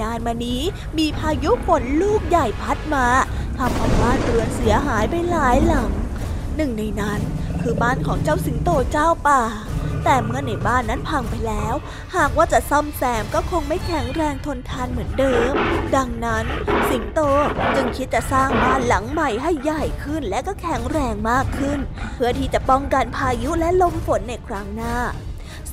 [0.01, 0.62] นานมานี้
[0.97, 3.07] มีพายุฝนลูกใหญ่พัดมา
[3.57, 5.91] ทำเอาบ้านเรือนเสียหายไปหลายหลัง
[6.55, 7.19] หนึ่งในนั้น
[7.62, 9.41] คือบ้านของเจ้าสิงโตเจ้าป่า
[10.03, 11.75] แต่เมื่อในบ้านนั้นพังไปแล้ว
[12.15, 15.53] หากว่าจะซ่อมแซมก็คงไม่แข็งแรงทนทานเหมือนเดิม
[15.95, 16.45] ดังนั้น
[16.89, 17.19] สิงโต
[17.75, 21.79] จึงคิดจะสร้างบ้านหลังใหม่ให้ใหญ่ขึ้นและก็แข็งแรงมากขึ้น
[22.15, 24.95] เพื่อที่จะป้องกันพายุและลมฝนในครั้งหน้า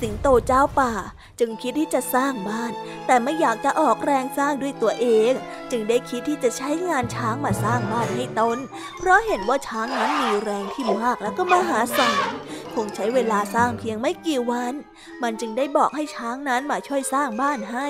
[0.01, 0.93] สิงโตเจ้าป่า
[1.39, 2.73] จึงคิดที่จะสร้างบ้าน
[3.07, 5.33] แต่ไม่อยากจะออกแรงสร้างด้วยตัวเอง
[5.71, 8.59] จึงได้คิดที่จะใช้งานช้างมาสร้างบ้านให้ตน
[8.99, 12.27] เพราะเห็นว่าช้างนั้นมีแรงที่มากและก็มหาศาล
[12.75, 14.75] คงใช้เวลาสร้างเพียงไม่กี่วัน
[15.23, 17.89] มันจึงได้บอกให้ช้างนั้นมาช่วยสร้างบ้านให้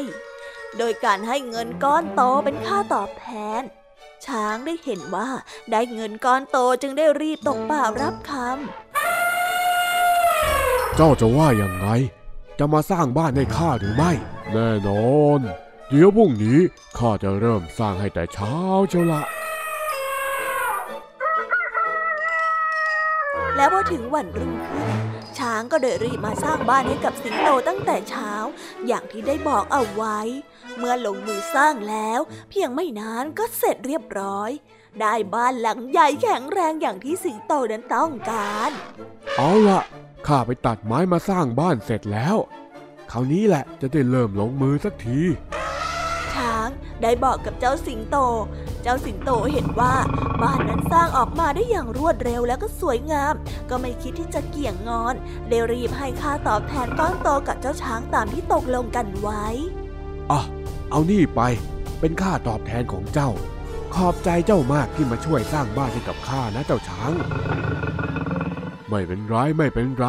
[0.79, 3.27] โดยการให้เงินก้อนโตเป็นค่าตอบแท
[3.61, 3.63] น
[4.27, 5.29] ช้างได้เห็นว่า
[5.71, 8.47] ได้เงินก้อนโตจึงได้รีบตกป่ารับคำ
[10.97, 11.87] เจ้าจะว่าอยังไง
[12.59, 14.13] จะมาสร้างบ้านให้ข้าหรือไม่
[14.53, 15.41] แน่นอน
[15.89, 16.59] เดี๋ยวพรุ่งนี้
[16.99, 18.55] ข้าจะเริ่มสร้างให้แต่เช้า
[18.89, 19.23] เชียวละ
[23.57, 24.97] แล้วพอถึงวันรุ่งขึ้น
[25.39, 28.33] ช้างก็ได้รีบมาสร้างบ้านให้กับสิงโตตั้งแต่เช้า
[28.87, 30.19] อย่างที่ได้บอกเอาไว้
[30.79, 32.21] เมื่อลงมือสร้างแล้ว
[32.51, 34.51] เพียงไม่นานก็เสร็จเรียบร้อย
[35.01, 38.71] ได้บ้านหลังใหญ่แข็งแรงอย่างที่สิงโตนั้นต้องการ
[39.37, 39.83] เอาละ
[40.27, 42.37] ข้าไปตัดไม้มาสร้างบ้านเสร็จแล้ว
[43.11, 45.21] คราวนี้แหละจะได้เริ่มลงมือสักที
[46.35, 46.69] ช้าง
[47.03, 48.17] ได้บอกกับเจ้าสิงโต
[48.83, 49.95] เจ้าสิงโตเห็นว่า
[50.43, 53.35] บ้านนั้นสร้างออกมาได้อย่างรวดเร็วและก็สวยงาม
[53.71, 55.15] ก็ไม่คิดที่จะเกี่ยงงอน
[55.49, 59.45] ได้รีบให้ค่าตอบแทนก้อนโตกับเจ้าช้างตามที่ตกลงกันไว้
[60.31, 60.41] อะ
[60.91, 61.41] เอานี่ไป
[62.01, 63.31] เป็นค่าตอบแทนของเจ้า
[63.97, 67.13] ขอบใจเจ้ามากที่มาช่วยสร้างบ้านให้กับข้านะเจ้าช้าง
[68.91, 70.07] ไม่เป็นไรไม่เป็นไร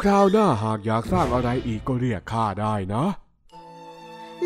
[0.00, 3.04] คราวหน้าหากอยากสร้างอะไรอีกก็เรียกข้าได้นะ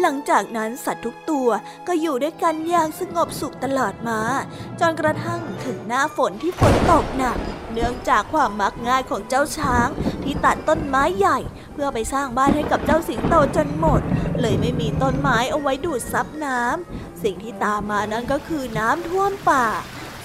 [0.01, 1.49] หลังจากนั้นสัตว์ทุกตัว
[1.89, 4.21] ก็อยู่ด้วยกันอย่างสงบสุขตลอดมา
[4.81, 7.39] จนกระทั่งถึงหน้าฝนที่ฝนตกหนัก
[7.73, 9.89] เนื่องจากความมักง่ายของเจ้าช้าง
[10.23, 11.39] ที่ตัดต้นไม้ใหญ่
[11.73, 14.01] เพื่อไปสร้างบ้านให้กับเจ้าสิงโตจนหมด
[14.41, 19.67] เลยไม่มีต้นไม้เอาไว้ดูดซับน้ำสิ่งที่ตามมานั้นก็คือน้ำท่วมป่า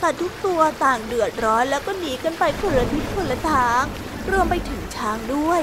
[0.01, 3.83] สัตว์ทุกตัวต่างเดือดร้อนแล้วก็หนีกันไปคนละทิศคนละทาง
[4.31, 5.61] รวมไปถึงช้างด้วย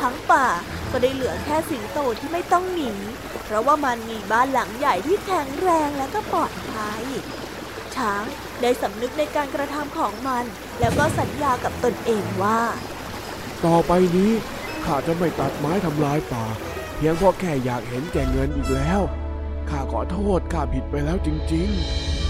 [0.00, 0.46] ทั้งป่า
[0.94, 2.92] ก็ได้เหลือแค่สิงโตที่ไม่ต้องหนี
[3.44, 7.02] เพราะว่ามันมีบ้านหลังใหญ่ที่แข็งแรงและก็ปลอดภัย
[7.96, 8.24] ช้าง
[8.60, 10.44] ได้สำนึกในการกระทำของมัน
[10.80, 12.60] แล้วก็สัญญากับตนเองว่า
[13.64, 14.32] ต่อไปนี้
[14.84, 16.44] ข้าจะไม่ตัดไม้ทำลายป่า
[16.96, 19.00] เพียงเพราะแค่อยากเห็นแก่เงินอีกแล้ว
[19.70, 22.23] ข้าขอโทษข้าผิดไปแล้วจริง ๆ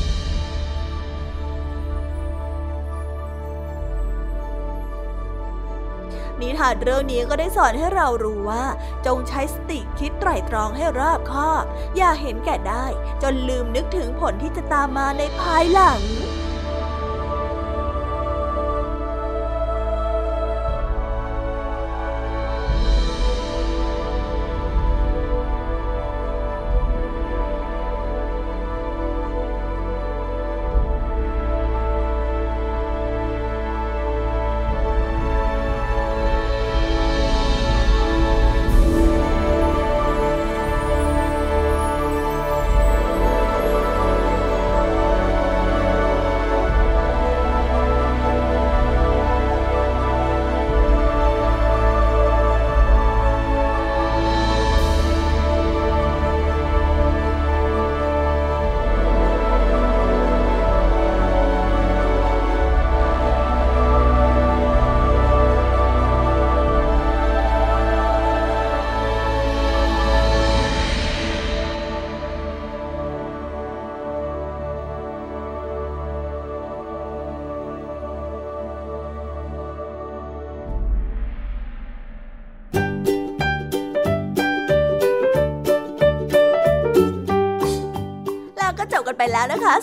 [6.44, 8.64] นิทานเรื่องนี้ก็ได้สอนให้เรารู้ว่า
[9.06, 11.64] จงใช้สติคิดไตร่ตรองให้รอบคอบ
[11.96, 12.86] อย่าเห็นแก่ได้
[13.22, 16.00] จนลืมนึกถึงผลที่จะตามมาในภายหลัง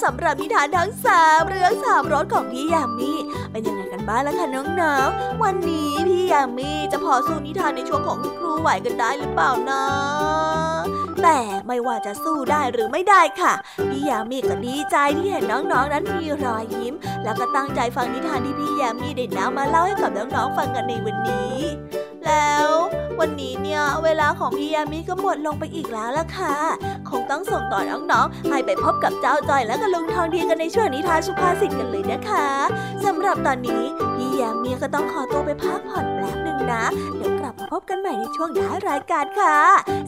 [0.03, 3.11] สำหรับนิทานทั้งสามเรื่องสามรสของพี่ยามี
[3.51, 4.47] เป็นยังไงกันบ้างล่ะคะ
[4.81, 9.83] น้องๆ วันนี้พี่ยามีจะพอสู้นิทานในช่วงของครูไหวกันได้หรือเปล่านะ
[11.23, 13.53] แต่ไม่ว่าจะสู้ได้หรือไม่ได้ค่ะ
[13.89, 16.93] พี่ยามีก็ดีใจที่เห็นน้องๆนั้นมีรอยยิ้ม
[17.23, 21.57] แล้วก็ตั้งใจฟังนิทานที่พี่ยามีได้นำมาเล่าให้กับน้องๆฟังกันในวันนี้
[22.25, 22.69] แล้ว
[23.19, 26.55] วันนี้เนี่ยเวลาของพี่ยามีก็หมดลงไปอีกแล้วล่ะค่ะ
[27.11, 32.47] คงต้องส่งต่อน้องๆให้ไปพบกับเจ้าจอยและก็ลุงทองดีกันในช่วงนิทานสุภาษิตกันเลยนะคะ
[33.05, 33.83] สำหรับตอนนี้
[34.15, 36.83] พี่ยามีก็ต้องขอตัวไปพักผ่อนแป๊บหนึ่งนะ
[37.15, 39.57] เดี๋ยวกลับมาพบกันใหม่ในช่วงท้ายรายการค่ะ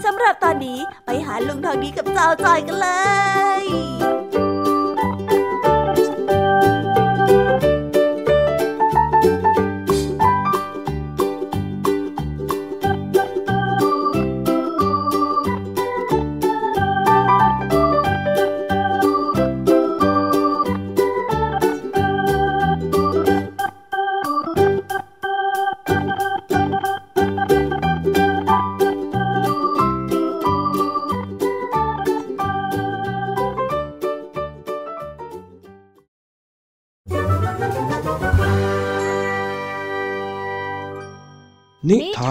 [0.06, 2.90] สำหรับตอนนี้ไปหาลุงทองดีกับเจ้าจอยกันเล
[3.62, 4.23] ย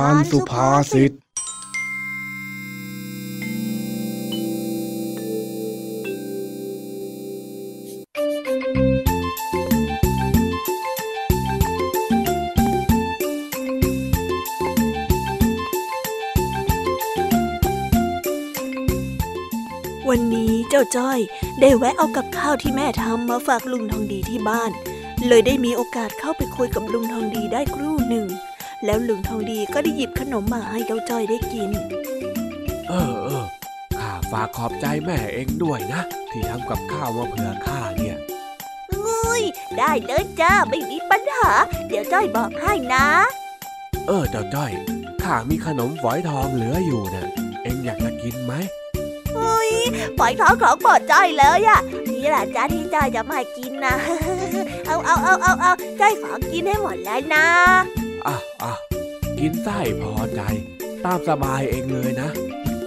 [0.04, 1.12] านสุภาษิต
[20.10, 21.18] วันนี้เจ้าจ้อย
[21.60, 24.70] ได้แวะเอากับข้าวที่แม่ทำมาฝากลุงทองดีที่บ้าน
[25.28, 28.26] เลยได้มีโอกาสเข้าไปคุยกับลุงทองดีได้ครู่หนึ่ง
[28.84, 31.70] แล้วลุงทองดีก็ได้หยิบขนมมาให้เจ้าจ้อยได้กิน
[32.88, 33.44] เออเออ
[33.98, 38.16] ข้าฝากขอบใจแม่เองด้วยนะ ที่ทำกับข้าวมาเผื่อข้าเนี่ย
[39.04, 39.42] งุย
[39.78, 41.50] ได้เลยจ้าไม่มีปัญหา
[41.88, 43.06] เดี๋ยวจ้อยบอกให้นะ
[44.06, 44.72] เออเจ้าจ้อย
[45.22, 47.26] ข้ามีขนมฝอยทองเหลืออยู่นะ่ะ
[47.62, 48.52] เองอยากจะกินไหม
[49.36, 49.72] อุ้ย
[50.18, 51.80] ปล่อยท้องของปอดจ้อยเลยอะ
[52.10, 53.94] นี่แหละจ้าที่จ้อยจะมากินนะ
[54.86, 57.46] เอาเอาเอาเอาเอาจ้อยขอกินให้หมดแล้วนะ
[58.26, 58.72] อะอะ
[59.38, 60.40] กินไส้พอใจ
[61.04, 62.28] ตามสบายเองเลยนะ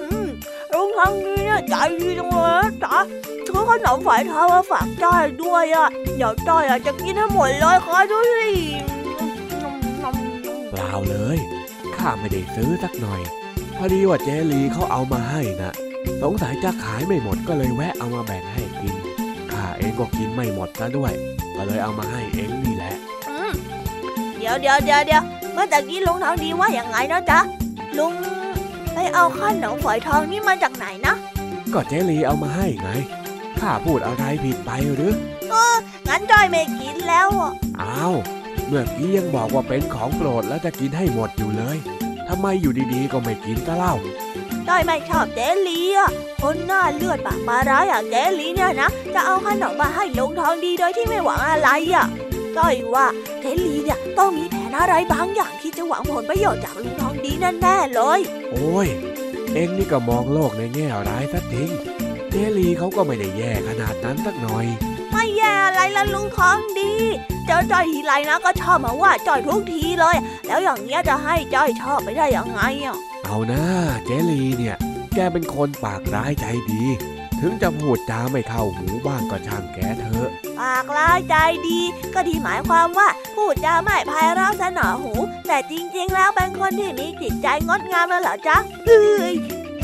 [0.02, 0.28] อืม
[0.74, 2.98] ลุงทองดีเนี่ยใจดีจังเลยนะจ้า
[3.48, 8.48] ซื้อขนมฝอยทองมาฝากจ้อยด้วยอะเดี๋ยวจ้อยอะจะกินให้หมดเลยคอยดูสิ
[10.70, 11.38] เปล่าเลย
[11.96, 13.22] ข้าไม่ได้ซื้อสักหน่อย
[13.78, 15.74] พอดีว่าเจลีเขาเอามาให้นะ
[16.22, 18.96] สงสัยจะขายไม่หมดก็เลยแวะเอามาแบ่งให้กิน
[19.52, 21.14] ข้าเองก็กินไม่หมดซะด้วย
[21.56, 25.24] ก็เลยเอามาให้เองนี่แหละอืมเดี๋ยวเดี๋ยวเดี๋ยวเดี๋ยว
[25.54, 27.40] เมื่อตะกี้ลุงทองดีว่าอย่างไงนะจ๊ะ
[27.98, 28.14] ลุง
[28.94, 31.16] ไปเอาขนมฝอยทองนี่มาจากไหนนะ
[31.74, 32.90] ก็เจลีเอามาให้ไง
[33.60, 35.16] ข้าพูดอะไรผิดไปหรือ
[36.08, 38.16] งั้นจ้อยไม่กินแล้วอะอ้าว
[38.68, 41.78] เมื่อกี้ยังบอกว่าเป็นของโปรดแล้วจะกินให้หมดอยู่เลย
[42.28, 43.96] ทำไมอยู่ดีๆก็ไม่กินก็เล่า
[44.68, 46.10] จ้อยไม่ชอบเจลีอะ
[46.42, 52.06] คนหน้าเลือดปากปลาร้ายอย่างเจลีเนี่ยนะจะเอาขนมมาให้ลุงทองดีโดยที่ไม่หวังอะไรอะ
[52.58, 53.06] จ้อยว่า
[53.42, 57.32] เจลีเนี่ยต้องมีแผนอะไรบางอย่างที่จะหวังผลประโยชน์จากลุงทองดี
[57.62, 58.20] แน่ๆเลย
[58.52, 58.88] โอ้ย
[59.54, 61.70] เอ็งนี่ก็มองโลกในแง่ร้ายซะจริง
[62.30, 64.66] เจลีเขาก็ไม่ได้แย่ขนาดนั้นสักหน่อย
[65.12, 66.94] ไม่แย่อะไรละลุงทองดี
[67.48, 70.16] เจอจ้อยทีไรนะก็ชอบมาว่าจ้อยทุกทีเลย
[70.48, 73.62] แล้วอย่างเงี้ยจะให้จ้อยชอบไปได้ยังไงอะเอานะ
[74.06, 74.78] เจลีเนี่ย
[75.16, 76.84] แกเป็นคนปากร้ายใจดี
[77.42, 80.30] ถึงจะพูดจาไม่เข้าหูบ้างก็ช่างแกเถอะ
[80.60, 81.36] ปากร้ายใจ
[81.68, 81.80] ดี
[82.14, 85.14] ก็ที่หมายความว่าพูดจาไม่ไพเราะสนอหู
[85.48, 89.34] แต่จริงๆ แล้วเป็นคนที่มีจิตใจงดงามแล้วเหรอจ๊ะเฮ้ย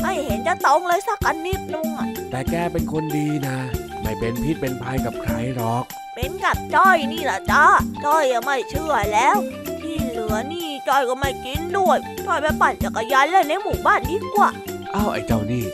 [0.00, 3.56] ไม่เห็นจะตรงเลยสักอันนิดนึงอะแต่แกเป็นคนดีนะ
[4.02, 5.84] ไม่เป็นพิษเป็นภัยกับใครหรอก
[6.14, 7.64] เป็นกับจ้อยนี่แหละจ้า
[8.04, 9.36] จ้อยยังไม่เชื่อแล้ว
[9.82, 14.48] ที่เหลือนี่จ้อยก็ไม่กินด้วยจ้อยไปปั่นจักรยานเล่นในหมู่บ้านดีกว่า
[14.94, 15.64] อ้าวไอ้เจ้านี่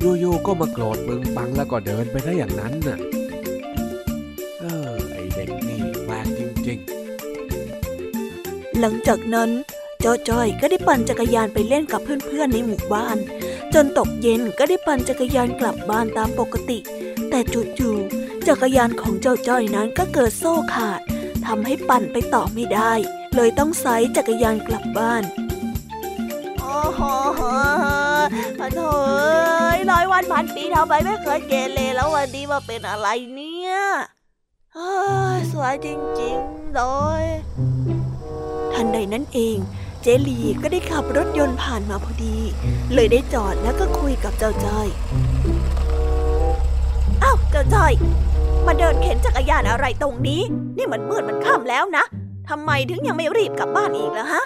[0.00, 2.98] อยู่ๆก็มาโกรธมึงปังแล้วก็เดินไปซะอย่างนั้นน่ะ
[4.60, 6.78] เออ ไอ้เด็กนี่แปลกจริง
[8.80, 9.50] หลังจากนั้น
[10.00, 13.16] เจ้าจ้อยก็ได้ปั่นจักรยานไปเล่นกับเพื่อนๆในหมู่บ้าน
[13.74, 16.78] จนตกเย็นก็ได้ปั่นจักรยานกลับบ้านตามปกติ
[17.30, 17.40] แต่
[17.78, 21.00] จู่ๆจักรยานของเจ้าจ้อยนั้นก็เกิดโซ่ขาด
[21.46, 22.92] ทำให้ปั่นไปต่อไม่ได้
[23.34, 23.86] เลยต้องไซ
[24.16, 25.22] จักรยานกลับบ้าน
[26.58, 27.00] โอ้โห
[28.58, 28.80] ขอโท
[29.67, 33.74] ษ ร้อยวันพันปีทำไมไม่เคยเกเรแล้ววันนี้มาเป็นอะไรเนี่ย
[35.52, 35.88] สวยจ
[36.20, 36.80] ริงๆเล
[37.22, 37.24] ย
[38.72, 39.56] ทันใดนั้นเอง
[40.02, 42.36] เจลีก็ได้ขับรถยนต์ผ่านมาพอดี
[42.94, 44.88] เลยได้จอดแล้วก็คุยกับเจ้าจ้อย
[47.22, 47.92] อ้าวเจ้าจ้อย
[48.66, 50.42] มาเดินเข็นจักรยานอะไรตรงนี้
[50.76, 52.04] นี่มันมืดมันค่ำแล้วนะ
[52.48, 54.44] ทำไมถึงยังไม่รีบกลับบ้านอีกล่ะฮะ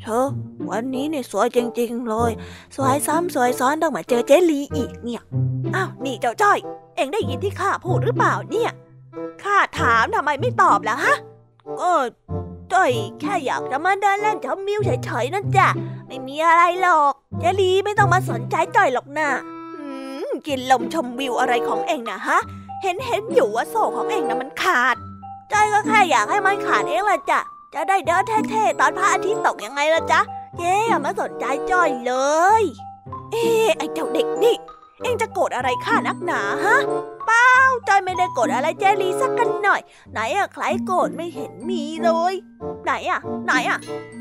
[0.00, 0.26] เธอ
[0.70, 2.32] วันนี้เนี่ยสวยจริง ๆ เลย
[2.76, 5.22] สวยซ้ำสวยซ้อนต้องมาเจอเจลีอีกเนี่ย
[5.74, 6.58] อ้าว นี่เจ้าจ้อย
[6.96, 8.70] เอ็งได้ยินที่ข้าพูดหรือเปล่าเนี่ย
[9.42, 11.16] ข้าถามทำไมไม่ตอบล่ะฮะ
[11.80, 11.90] ก็
[12.72, 12.90] จ้อย
[13.20, 15.68] แค่อยากจะมาเดินเล่นชมวิวเฉยๆนั่นจ้ะ
[16.06, 19.28] ไม่มีอะไรหรอก เจลีไม่ต้องมาสนใจจ้อยหรอกนะ
[19.78, 19.86] อื
[20.26, 22.38] มกินลมชมวิวอะไรของเอ็งนะฮะ
[22.82, 24.96] เห็นเห็นอยู่ว่าโซ่ของเอ็งนะมันขาด
[25.52, 27.40] จ้อยก็แค่อยากให้มันขาดเองละจ้ะ
[27.74, 30.20] จะได้เดินเท่ๆตอนพระอาทิตย์ตกยังไงล่ะจ๊ะ
[30.56, 32.12] เจ๊อย่ามาสนใจจ้อยเล
[32.60, 32.62] ย
[33.32, 33.46] เอ๊
[33.78, 34.56] ไอเจ้าเด็กนี่
[35.02, 36.78] เอ็งจะโกรธอะไรข้านักหนาฮะ
[37.26, 37.48] เป้า
[37.88, 39.80] จ้อยไม่ได้โกรธอะไรเจลีสักกันหน่อย
[40.12, 42.34] ไหนอะใครโกรธไม่เห็นมีเลย
[42.84, 43.78] ไหนอะไหนอะ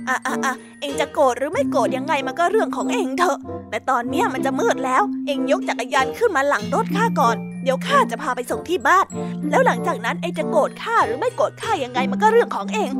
[0.10, 3.38] อะอะอะเอ็งจะโกรธหรือไม่โกรธยังไงมันก็เรื่องของเอ็งเถอะ
[3.70, 9.06] แต่ตอนเนี้ยมันจะมืดแล้ว เอ็งยกจักรยานขึ้นมาหลังรถข้าก่อน เดี๋ยวข้าจะพาไปส่งที่บ้าน
[9.50, 12.92] แล้วหลังจากนั้นเอ็งจะโกรธข้าหรือไม่โกรธข้ายังไงมันก็เรื่องของเอ็ง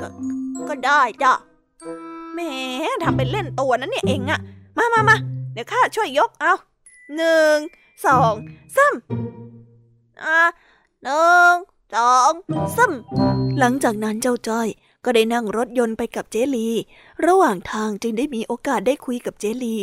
[0.00, 0.08] ก็
[0.68, 1.32] ก็ได้จ้ะ
[2.34, 2.40] แหม
[3.02, 4.40] ทำเป็นเล่นตัวนั้นเนี่ยเองอะ
[4.76, 5.16] มามามา
[5.52, 6.54] เดี๋ยวข้าช่วยยกเอา
[7.16, 7.56] หนึ่ง
[8.06, 8.34] สอง
[8.76, 8.94] สาม
[10.24, 10.40] อะ
[11.04, 11.54] หนึ่ง
[11.94, 12.32] สอง
[12.76, 12.92] สาม
[13.58, 14.68] หลังจากนั้นเจ้าจ้อย
[15.04, 16.68] ก็ได้นั่งรถยนต์ไปกับเจลี
[17.26, 19.76] ระหว่างทางจึงได้มีโอกาสได้คุยกับเจลี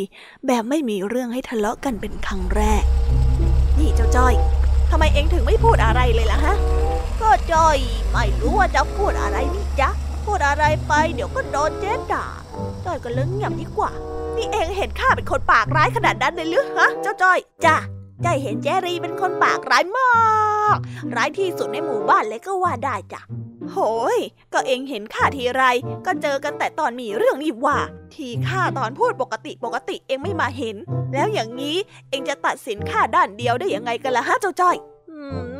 [0.46, 2.84] แบบไม่มีเรื่องให้ทะเลาะกันเป็นครั้งแรก
[3.78, 4.34] นี่เจ้าจ้อย
[4.90, 6.56] ทำไมเองถึงไม่พูดอะไรเลยล่ะฮะ
[7.20, 7.78] ก็จ้อย
[8.10, 9.90] ไม่รู้ว่าจะพูดอะไรนี่จ๊ะ
[10.26, 12.26] พูดอะไรไปเดี๋ยวก็โดนเจ๊ด่า
[12.84, 13.90] จ้อยก็เลยเงียบดีกว่า
[14.36, 17.76] นี่เองเห็นข้าเป็นคนปากร้ายขนาดนั้นเลยหรือฮะ เจ้าจ้อยจ้ะ
[18.24, 20.08] จ้อยเห็นเจรีเป็นคนปากร้ายมา
[20.74, 20.78] ก
[21.16, 23.20] ร้ายที่สุดในหมู่บ้านเลยก็ว่าได้จ้ะ
[23.70, 23.78] โห
[24.16, 24.18] ย
[24.52, 25.64] ก็เองเห็นข้าทีไร
[26.06, 27.78] ก็เจอกันแต่ตอนมีเรื่องนี่ว่า
[28.14, 30.76] ทีข้าตอนพูดปกติปกติเองไม่มาเห็น
[31.12, 31.76] แล้วอย่างนี้
[32.10, 34.76] เองจะตัดสินข้าด้านเดียวได้ยังไงกันล่ะฮะเจ้าจ้อย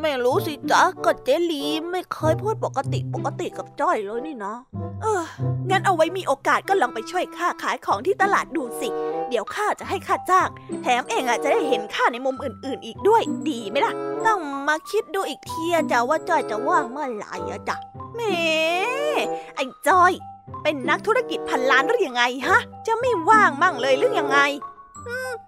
[0.01, 4.59] ไม่รู้สิจ๊ะก็เจลีไม่เคยพูดปกติปกติกับจ้อยเลยนี่เนาะ
[5.03, 5.23] เออ
[5.71, 8.89] งั้นเอาไว้มีโอกาสก็ลองไปช่วยข้าขายของที่ตลาดดูสิ
[9.29, 10.49] เดี๋ยวข้าจะให้ข้าจ้าง
[10.83, 13.95] แถมเองอะจะได้เห็นข้าในมุมอื่น ๆ อีกด้วย ดีไหมล่ะ
[14.27, 17.77] ต้องมาคิดดูอีกทีจ้ะว่าจ้อยจะว่างเมื่อไหร่อะจ้ะ
[18.15, 18.21] แหม
[19.57, 20.13] ไอ้จ้อย
[20.63, 24.39] เป็นนักธุรกิจพันล้านหรือยังไงฮะ จะไม่ว่างมั่งเลยหรือยังไง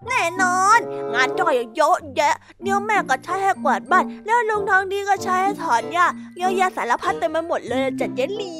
[0.08, 0.78] แน่นอน
[1.14, 6.06] งานจ้อยเยอะแยะเดี๋ยวแม่ก็ใช้ให้กวาดบ้านแล้วลุงทองดีก็ใช้ให้ถอนหญ้า
[6.38, 8.54] เยอะแยะสารพัดเต็มไปหมดเลยจ้ะเจลี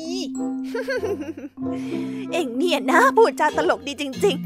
[2.32, 4.36] เอ็งเนี่ยนะพูดจาตลกดีจริง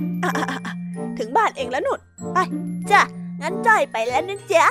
[0.54, 2.00] ๆ ถึงบ้านเองแล้วหนุด
[2.92, 3.02] จ้ะ
[3.40, 4.64] งั้นจ้อยไปแล้วนะจ๊ะ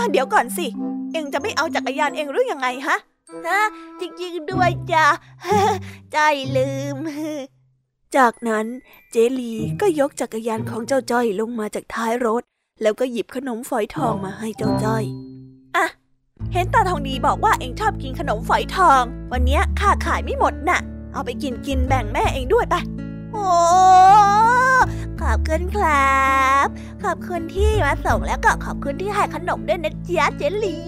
[0.00, 0.66] ะเดี๋ยวก่อนสิ
[1.12, 2.96] เอ็งจะไม่เอาจักรยานเอ็งหรือยังไงฮะ
[3.46, 3.60] ฮะ
[4.00, 5.06] จริงๆด้วยจ้ะ
[6.14, 6.98] จ้อยลืม
[8.16, 8.66] จากนั้น
[9.10, 12.42] เจลีก็ยกจักรยานของเจ้าจ้อยลงมาจากท้ายรถ
[12.82, 15.04] แล้วก็หยิบขนมฝอยทองมาให้เจ้าจ้อย
[16.52, 19.02] เห็นตาทองดีบอกว่าเองชอบกินขนมฝอยทอง
[19.32, 20.80] วันเนี้ยข้าขายไม่หมดน่ะ
[21.12, 22.74] เอาไปกินกินแบ่งแม่เองด้วยไป
[23.32, 23.48] โอ้
[25.20, 26.18] ขอบคุณครั
[26.64, 26.66] บ
[27.04, 30.78] ขอบคุณที่มาส่งแล้วก็ขอบคุณที่ให้ขนมด้วยนะจ๊ะเจลี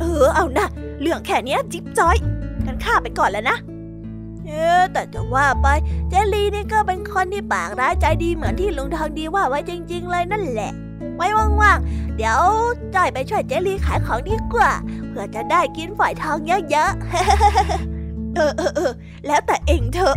[0.00, 0.66] เออเอานะ
[1.00, 2.16] เรื่องแค่เนี้ยจิ๊บจ้อย
[2.66, 3.56] งั้นข้าไปก่อนแล้วนะ
[4.48, 5.66] เอ๊แต่จะว่าไป
[6.08, 10.72] เจลีนี่ก็เป็นคนที่ปากร้ายใจดีเหมือนที่ลุงทองดีว่าไว้จริง ๆ เลยนั่นแหละ
[11.16, 11.26] ไว้
[11.62, 12.40] ว่างๆ เดี๋ยว
[12.94, 14.72] จ่อยไปช่วยเจลีขายของดีกว่า
[15.08, 16.90] เพื่อจะได้กินฝอยทองเยอะ
[18.36, 18.92] เออเออเออ
[19.26, 20.16] แล้วแต่เองเถอะ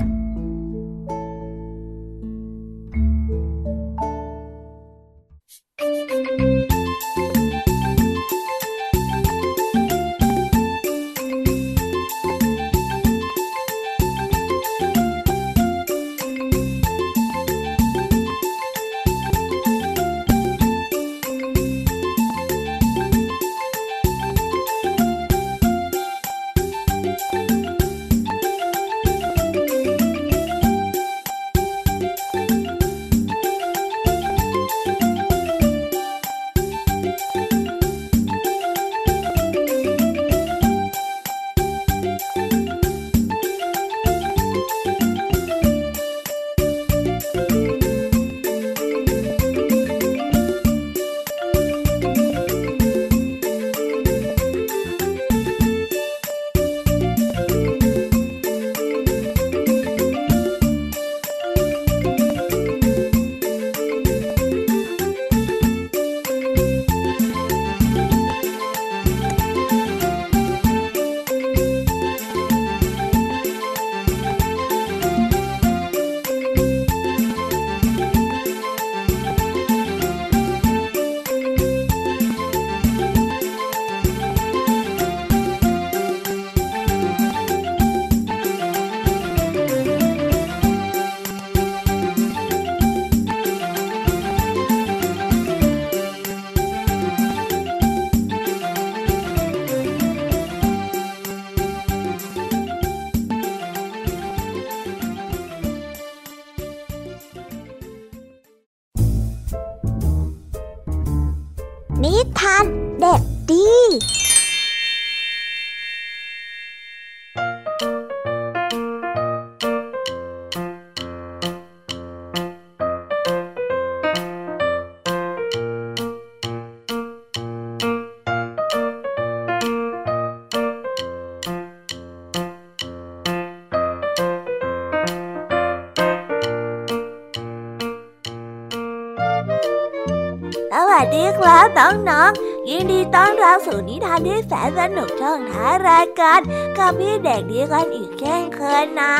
[141.13, 146.39] ดีครับน้องๆ ยินดีต้อนรับสู่นิทานที่แสนสนุกช่องท้ายรายการ
[146.77, 149.15] กับพี่เด็กดีกันอีกเช่นเคยนะ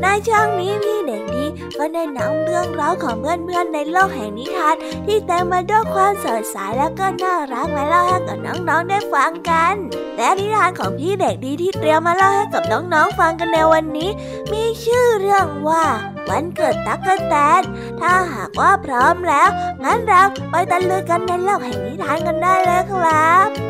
[0.00, 1.44] ในช่องนี้พี่เด็กดี
[1.76, 4.74] ก็ได้นำเรื่องราวของเพื่อนๆในโลกแห่งนิทาน
[5.06, 9.74] ที่เต็มมาด้วยความสดใสและก็น่ารักมาเล่าให้กับน้องๆได้ฟังกัน
[10.16, 14.10] และนิทานของพี่เด็กดีที่เตรียมมาเล่าให้กับน้องๆฟังกันในวันนี้
[14.52, 15.84] มีชื่อเรื่องว่า
[16.28, 17.62] วันเกิดตั๊กแตน
[18.00, 19.48] ถ้าหากว่าพร้อมแล้ว
[19.84, 23.69] งั้นเราไปตะลุยกันในโลกแห่งนิทานกันได้เลยครับ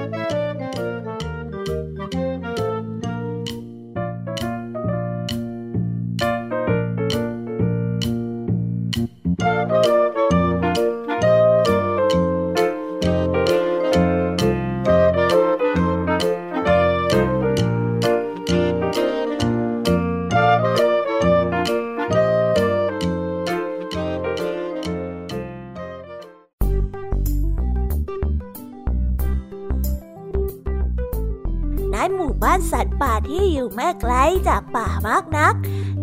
[34.01, 34.13] ไกล
[34.49, 35.55] จากป่ามากนัก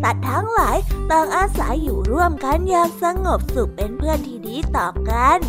[0.01, 0.77] สัตว์ทั้งหลาย
[1.11, 5.39] ต่างอาศัยอยู่ร่วมกันอย่างสงบสุขเป็นเพื่อนที่ดีต่อกัน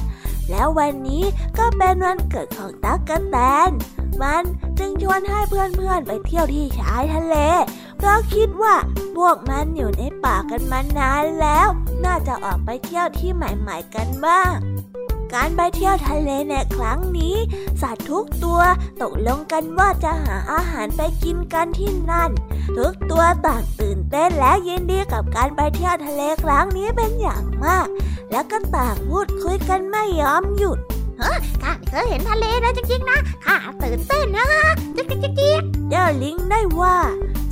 [0.50, 1.24] แล้ววันนี้
[1.58, 3.36] ก็เป็นวันเกิดของตั๊กแต
[3.68, 3.70] น
[4.22, 4.44] มัน
[4.78, 7.36] จึงชวนให้เพื่อนๆไปเที่ยวที่ชายทะเล
[7.96, 8.74] เพราะคิดว่า
[9.16, 11.68] พวกมันอยู่ในป่ากันมานานแล้ว
[12.04, 14.52] น่าจะออกไปเที่ยวที่ใหม่ ๆ กันบ้าง
[15.34, 17.36] การไปเที่ยวทะเลในครั้งนี้
[17.82, 18.60] สัตว์ทุกตัว
[19.02, 22.30] ตกลงกันว่าจะหาอาหารไปกินกันที่นั่น
[22.78, 27.86] ทุกตัวต่างตื่นเต้นและยินดีกับการไปเที่ยวทะเลครั้งนี้เป็นอย่างมาก
[28.30, 30.78] และก็ต่างพูดคุยกันไม่ยอมหยุด
[31.18, 34.48] เฮ้ข้าไม่เคยเห็นทะเลนะจริงๆนะข้าตื่นเต้นนะ
[34.96, 36.96] จิ๊กจิ๊กจิ๊กเจ้าลิงได้ว่า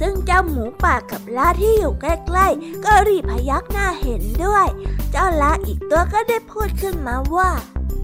[0.00, 2.04] ซึ่งเจ้าหมูป่ากับลาที่อยู่ใก
[2.36, 4.66] ล้ๆ ก็รีบพยักหน้าเห็นด้วย
[5.10, 7.50] เจ้าลาอีกตัวก็ได้พูดขึ้นมาว่า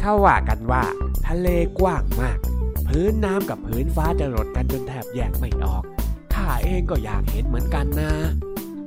[0.01, 0.85] เขาว่ากันว่า
[1.27, 1.49] ทะเล
[1.79, 2.39] กว้างมาก
[2.89, 5.83] พื้นน้ำกับพื้นฟ้าจะรดกันจนแทบแยกไม่ออก
[6.35, 8.13] ข้าเองก็อยากเห็นเหมือนกันนะ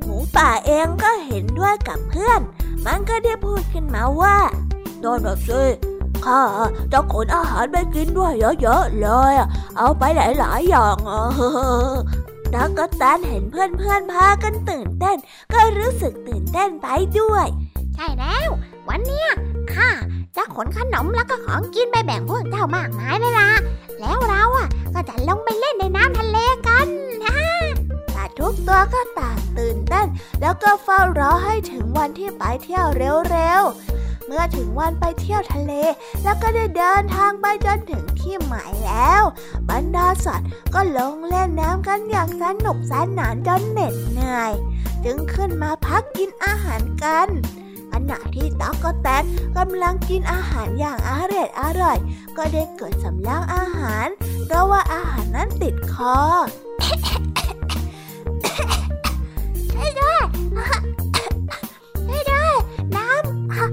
[0.03, 2.41] หมูป่าเองก็เห็นด้วยกับเพื่อน
[2.86, 4.38] มันก็ได้พูดขึ้นมาว่า
[5.01, 5.63] โดนแบบซิ
[6.26, 6.41] ข้า
[6.91, 9.34] จะขนอาหารไปกินด้วยเยอะๆเลย
[9.78, 11.23] เอาไปหลายๆอย่างอะ
[12.53, 15.17] ดักก็ตันเห็นเพื่อนๆพากันตื่นเต้น
[15.53, 16.88] ก็รู้สึกตื่นเต้นไป
[17.19, 17.45] ด้วย
[17.95, 18.49] ใช่แล้ว
[18.89, 19.30] วันเนี้ย
[19.73, 19.89] ข้า
[20.36, 23.51] จะขนขนมแล้วก็ของกินไปแบ่งพวกเจ้ามากมายเลยล่ะ
[24.01, 26.88] แล้วเราอะก็จะลงไปเล่นในน้ำทะเลกัน
[27.26, 27.41] ฮะ
[28.13, 30.07] แต่ทุกตัวก็ต่างตื่นเต้น
[30.41, 33.63] แล้วก็เฝ้ารอให้ถึงวันที่ไปเที่ยวเร็ว
[34.28, 35.73] เมื่อถึงวันไปเที่ยวทะเล
[36.23, 39.23] แล้วก็ได้เดินทางไปจนถึงที่หมายแล้ว
[39.69, 44.53] บรรดาสัตว์ก็ลงเล่นน้ำกันอย่างสนุกสนานจนเหน็ดเหนื่อย
[45.03, 47.30] จึงขึ้นมาพักกินอาหารกัน
[47.91, 49.23] ขณะที่ต๊อกกแตน
[49.57, 51.97] กำลังกินอาหารอย่างอร่อยอร่อย
[52.38, 54.07] ก็ได้เกิดสำลักอาหาร
[54.45, 56.17] เพราะว่าอาหารนั้นติดคอ
[59.71, 60.21] ช่วยด้วย
[62.07, 62.55] ช่วยด้วย
[62.95, 63.07] น้
[63.53, 63.65] ขอ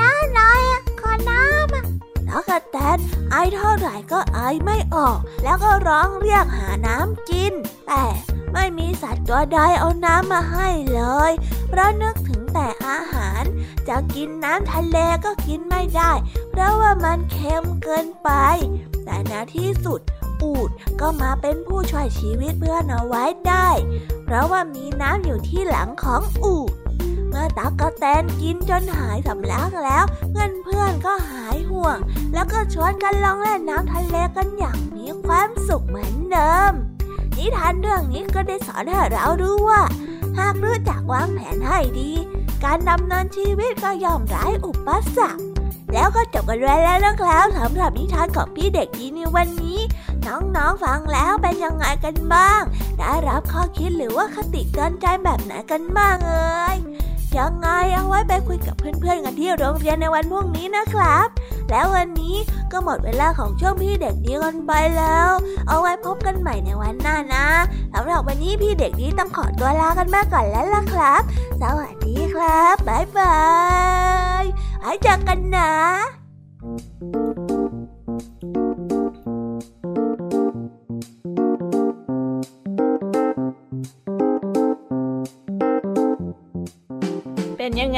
[0.00, 0.60] น้ำหน่อย
[1.00, 2.98] ขอน้ำแล้วกระแตน
[3.30, 7.52] ไอเท่าไหร่ก็ไอไม่ออก แล้วก็ร้องเรียกหาน้ำกิน
[7.88, 8.04] แต่
[8.52, 11.32] ไม่มีสัตว์ตัวใดเอาน้ำมาให้เลย
[11.68, 13.42] เพราะนึกถึงแต่อาหาร
[13.88, 16.12] จะกินน้ำทะเลก็กินไม่ได้
[16.50, 18.30] เพราะว่ามันเค็มเกินไป
[19.04, 20.00] แต่ในที่สุด
[20.42, 20.70] อูด
[21.00, 23.68] ก็มาเป็นผู้ช่วยชีวิตเพื่อนเอาไว้ได้
[24.24, 26.72] เพราะว่ามีน้ำอยู่ที่หลังของอูด
[27.34, 31.98] มื่อตั๊กกแตนกินจนหายสำลักแล้ว เพื่อนเพื่อนก็หายห่วง
[32.34, 36.72] แล้วก็ชวนกันลองเล่นน้ำทะเลกันอย่างมีความสุขเหมือนเดิม
[37.36, 39.82] นิทานเรื่องนี้ก็ได้สอนให้เรารู้ว่า
[40.38, 42.10] หากรู้จักวางแผนให้ดี
[42.64, 45.42] การดำเนินชีวิตก็ย่อมไร้อุปสรรค
[45.92, 49.80] แล้วก็จบกันไว้แล้วนะครับสำหรับนิทานของพี่เด็กดีในวันนี้
[50.26, 52.62] น้องๆฟังแล้วเป็นยังไงกันบ้าง
[52.98, 56.76] ได้รับข้อคิดหรือว่าคติเตือนใจแบบไหนกันบ้างเอ่ย
[57.38, 61.26] ยังไงเอาไว้ไปคุยกับเพื่อนๆกันที่โรงเรียนในวันพรุ่งนี้นะครับ
[61.70, 62.36] แล้ววันนี้
[62.72, 65.28] ก็หมดเวลาของช่วงพี่เด็กดีกันไปแล้ว
[65.68, 67.46] เอาไว้พบกันใหม่ในวันหน้านะ
[67.94, 71.22] สำหรับวันนี้พี่เด็กดีต้องขอตัวลากันมาก่อนแล้วล่ะครับ
[71.62, 73.38] สวัสดีครับบ๊ายบา
[74.42, 74.44] ย
[74.80, 75.70] ไว้เจอกันนะ
[76.98, 77.23] เป็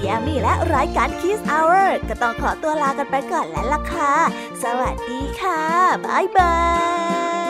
[0.00, 4.14] พี่ยามีและรายการ Kiss Hour ก็ต้องขอตัวลากันไปก่อนแล้วล่ะค่ะ
[4.62, 5.62] สวัสดีค่ะ
[6.06, 6.56] บ๊ายบา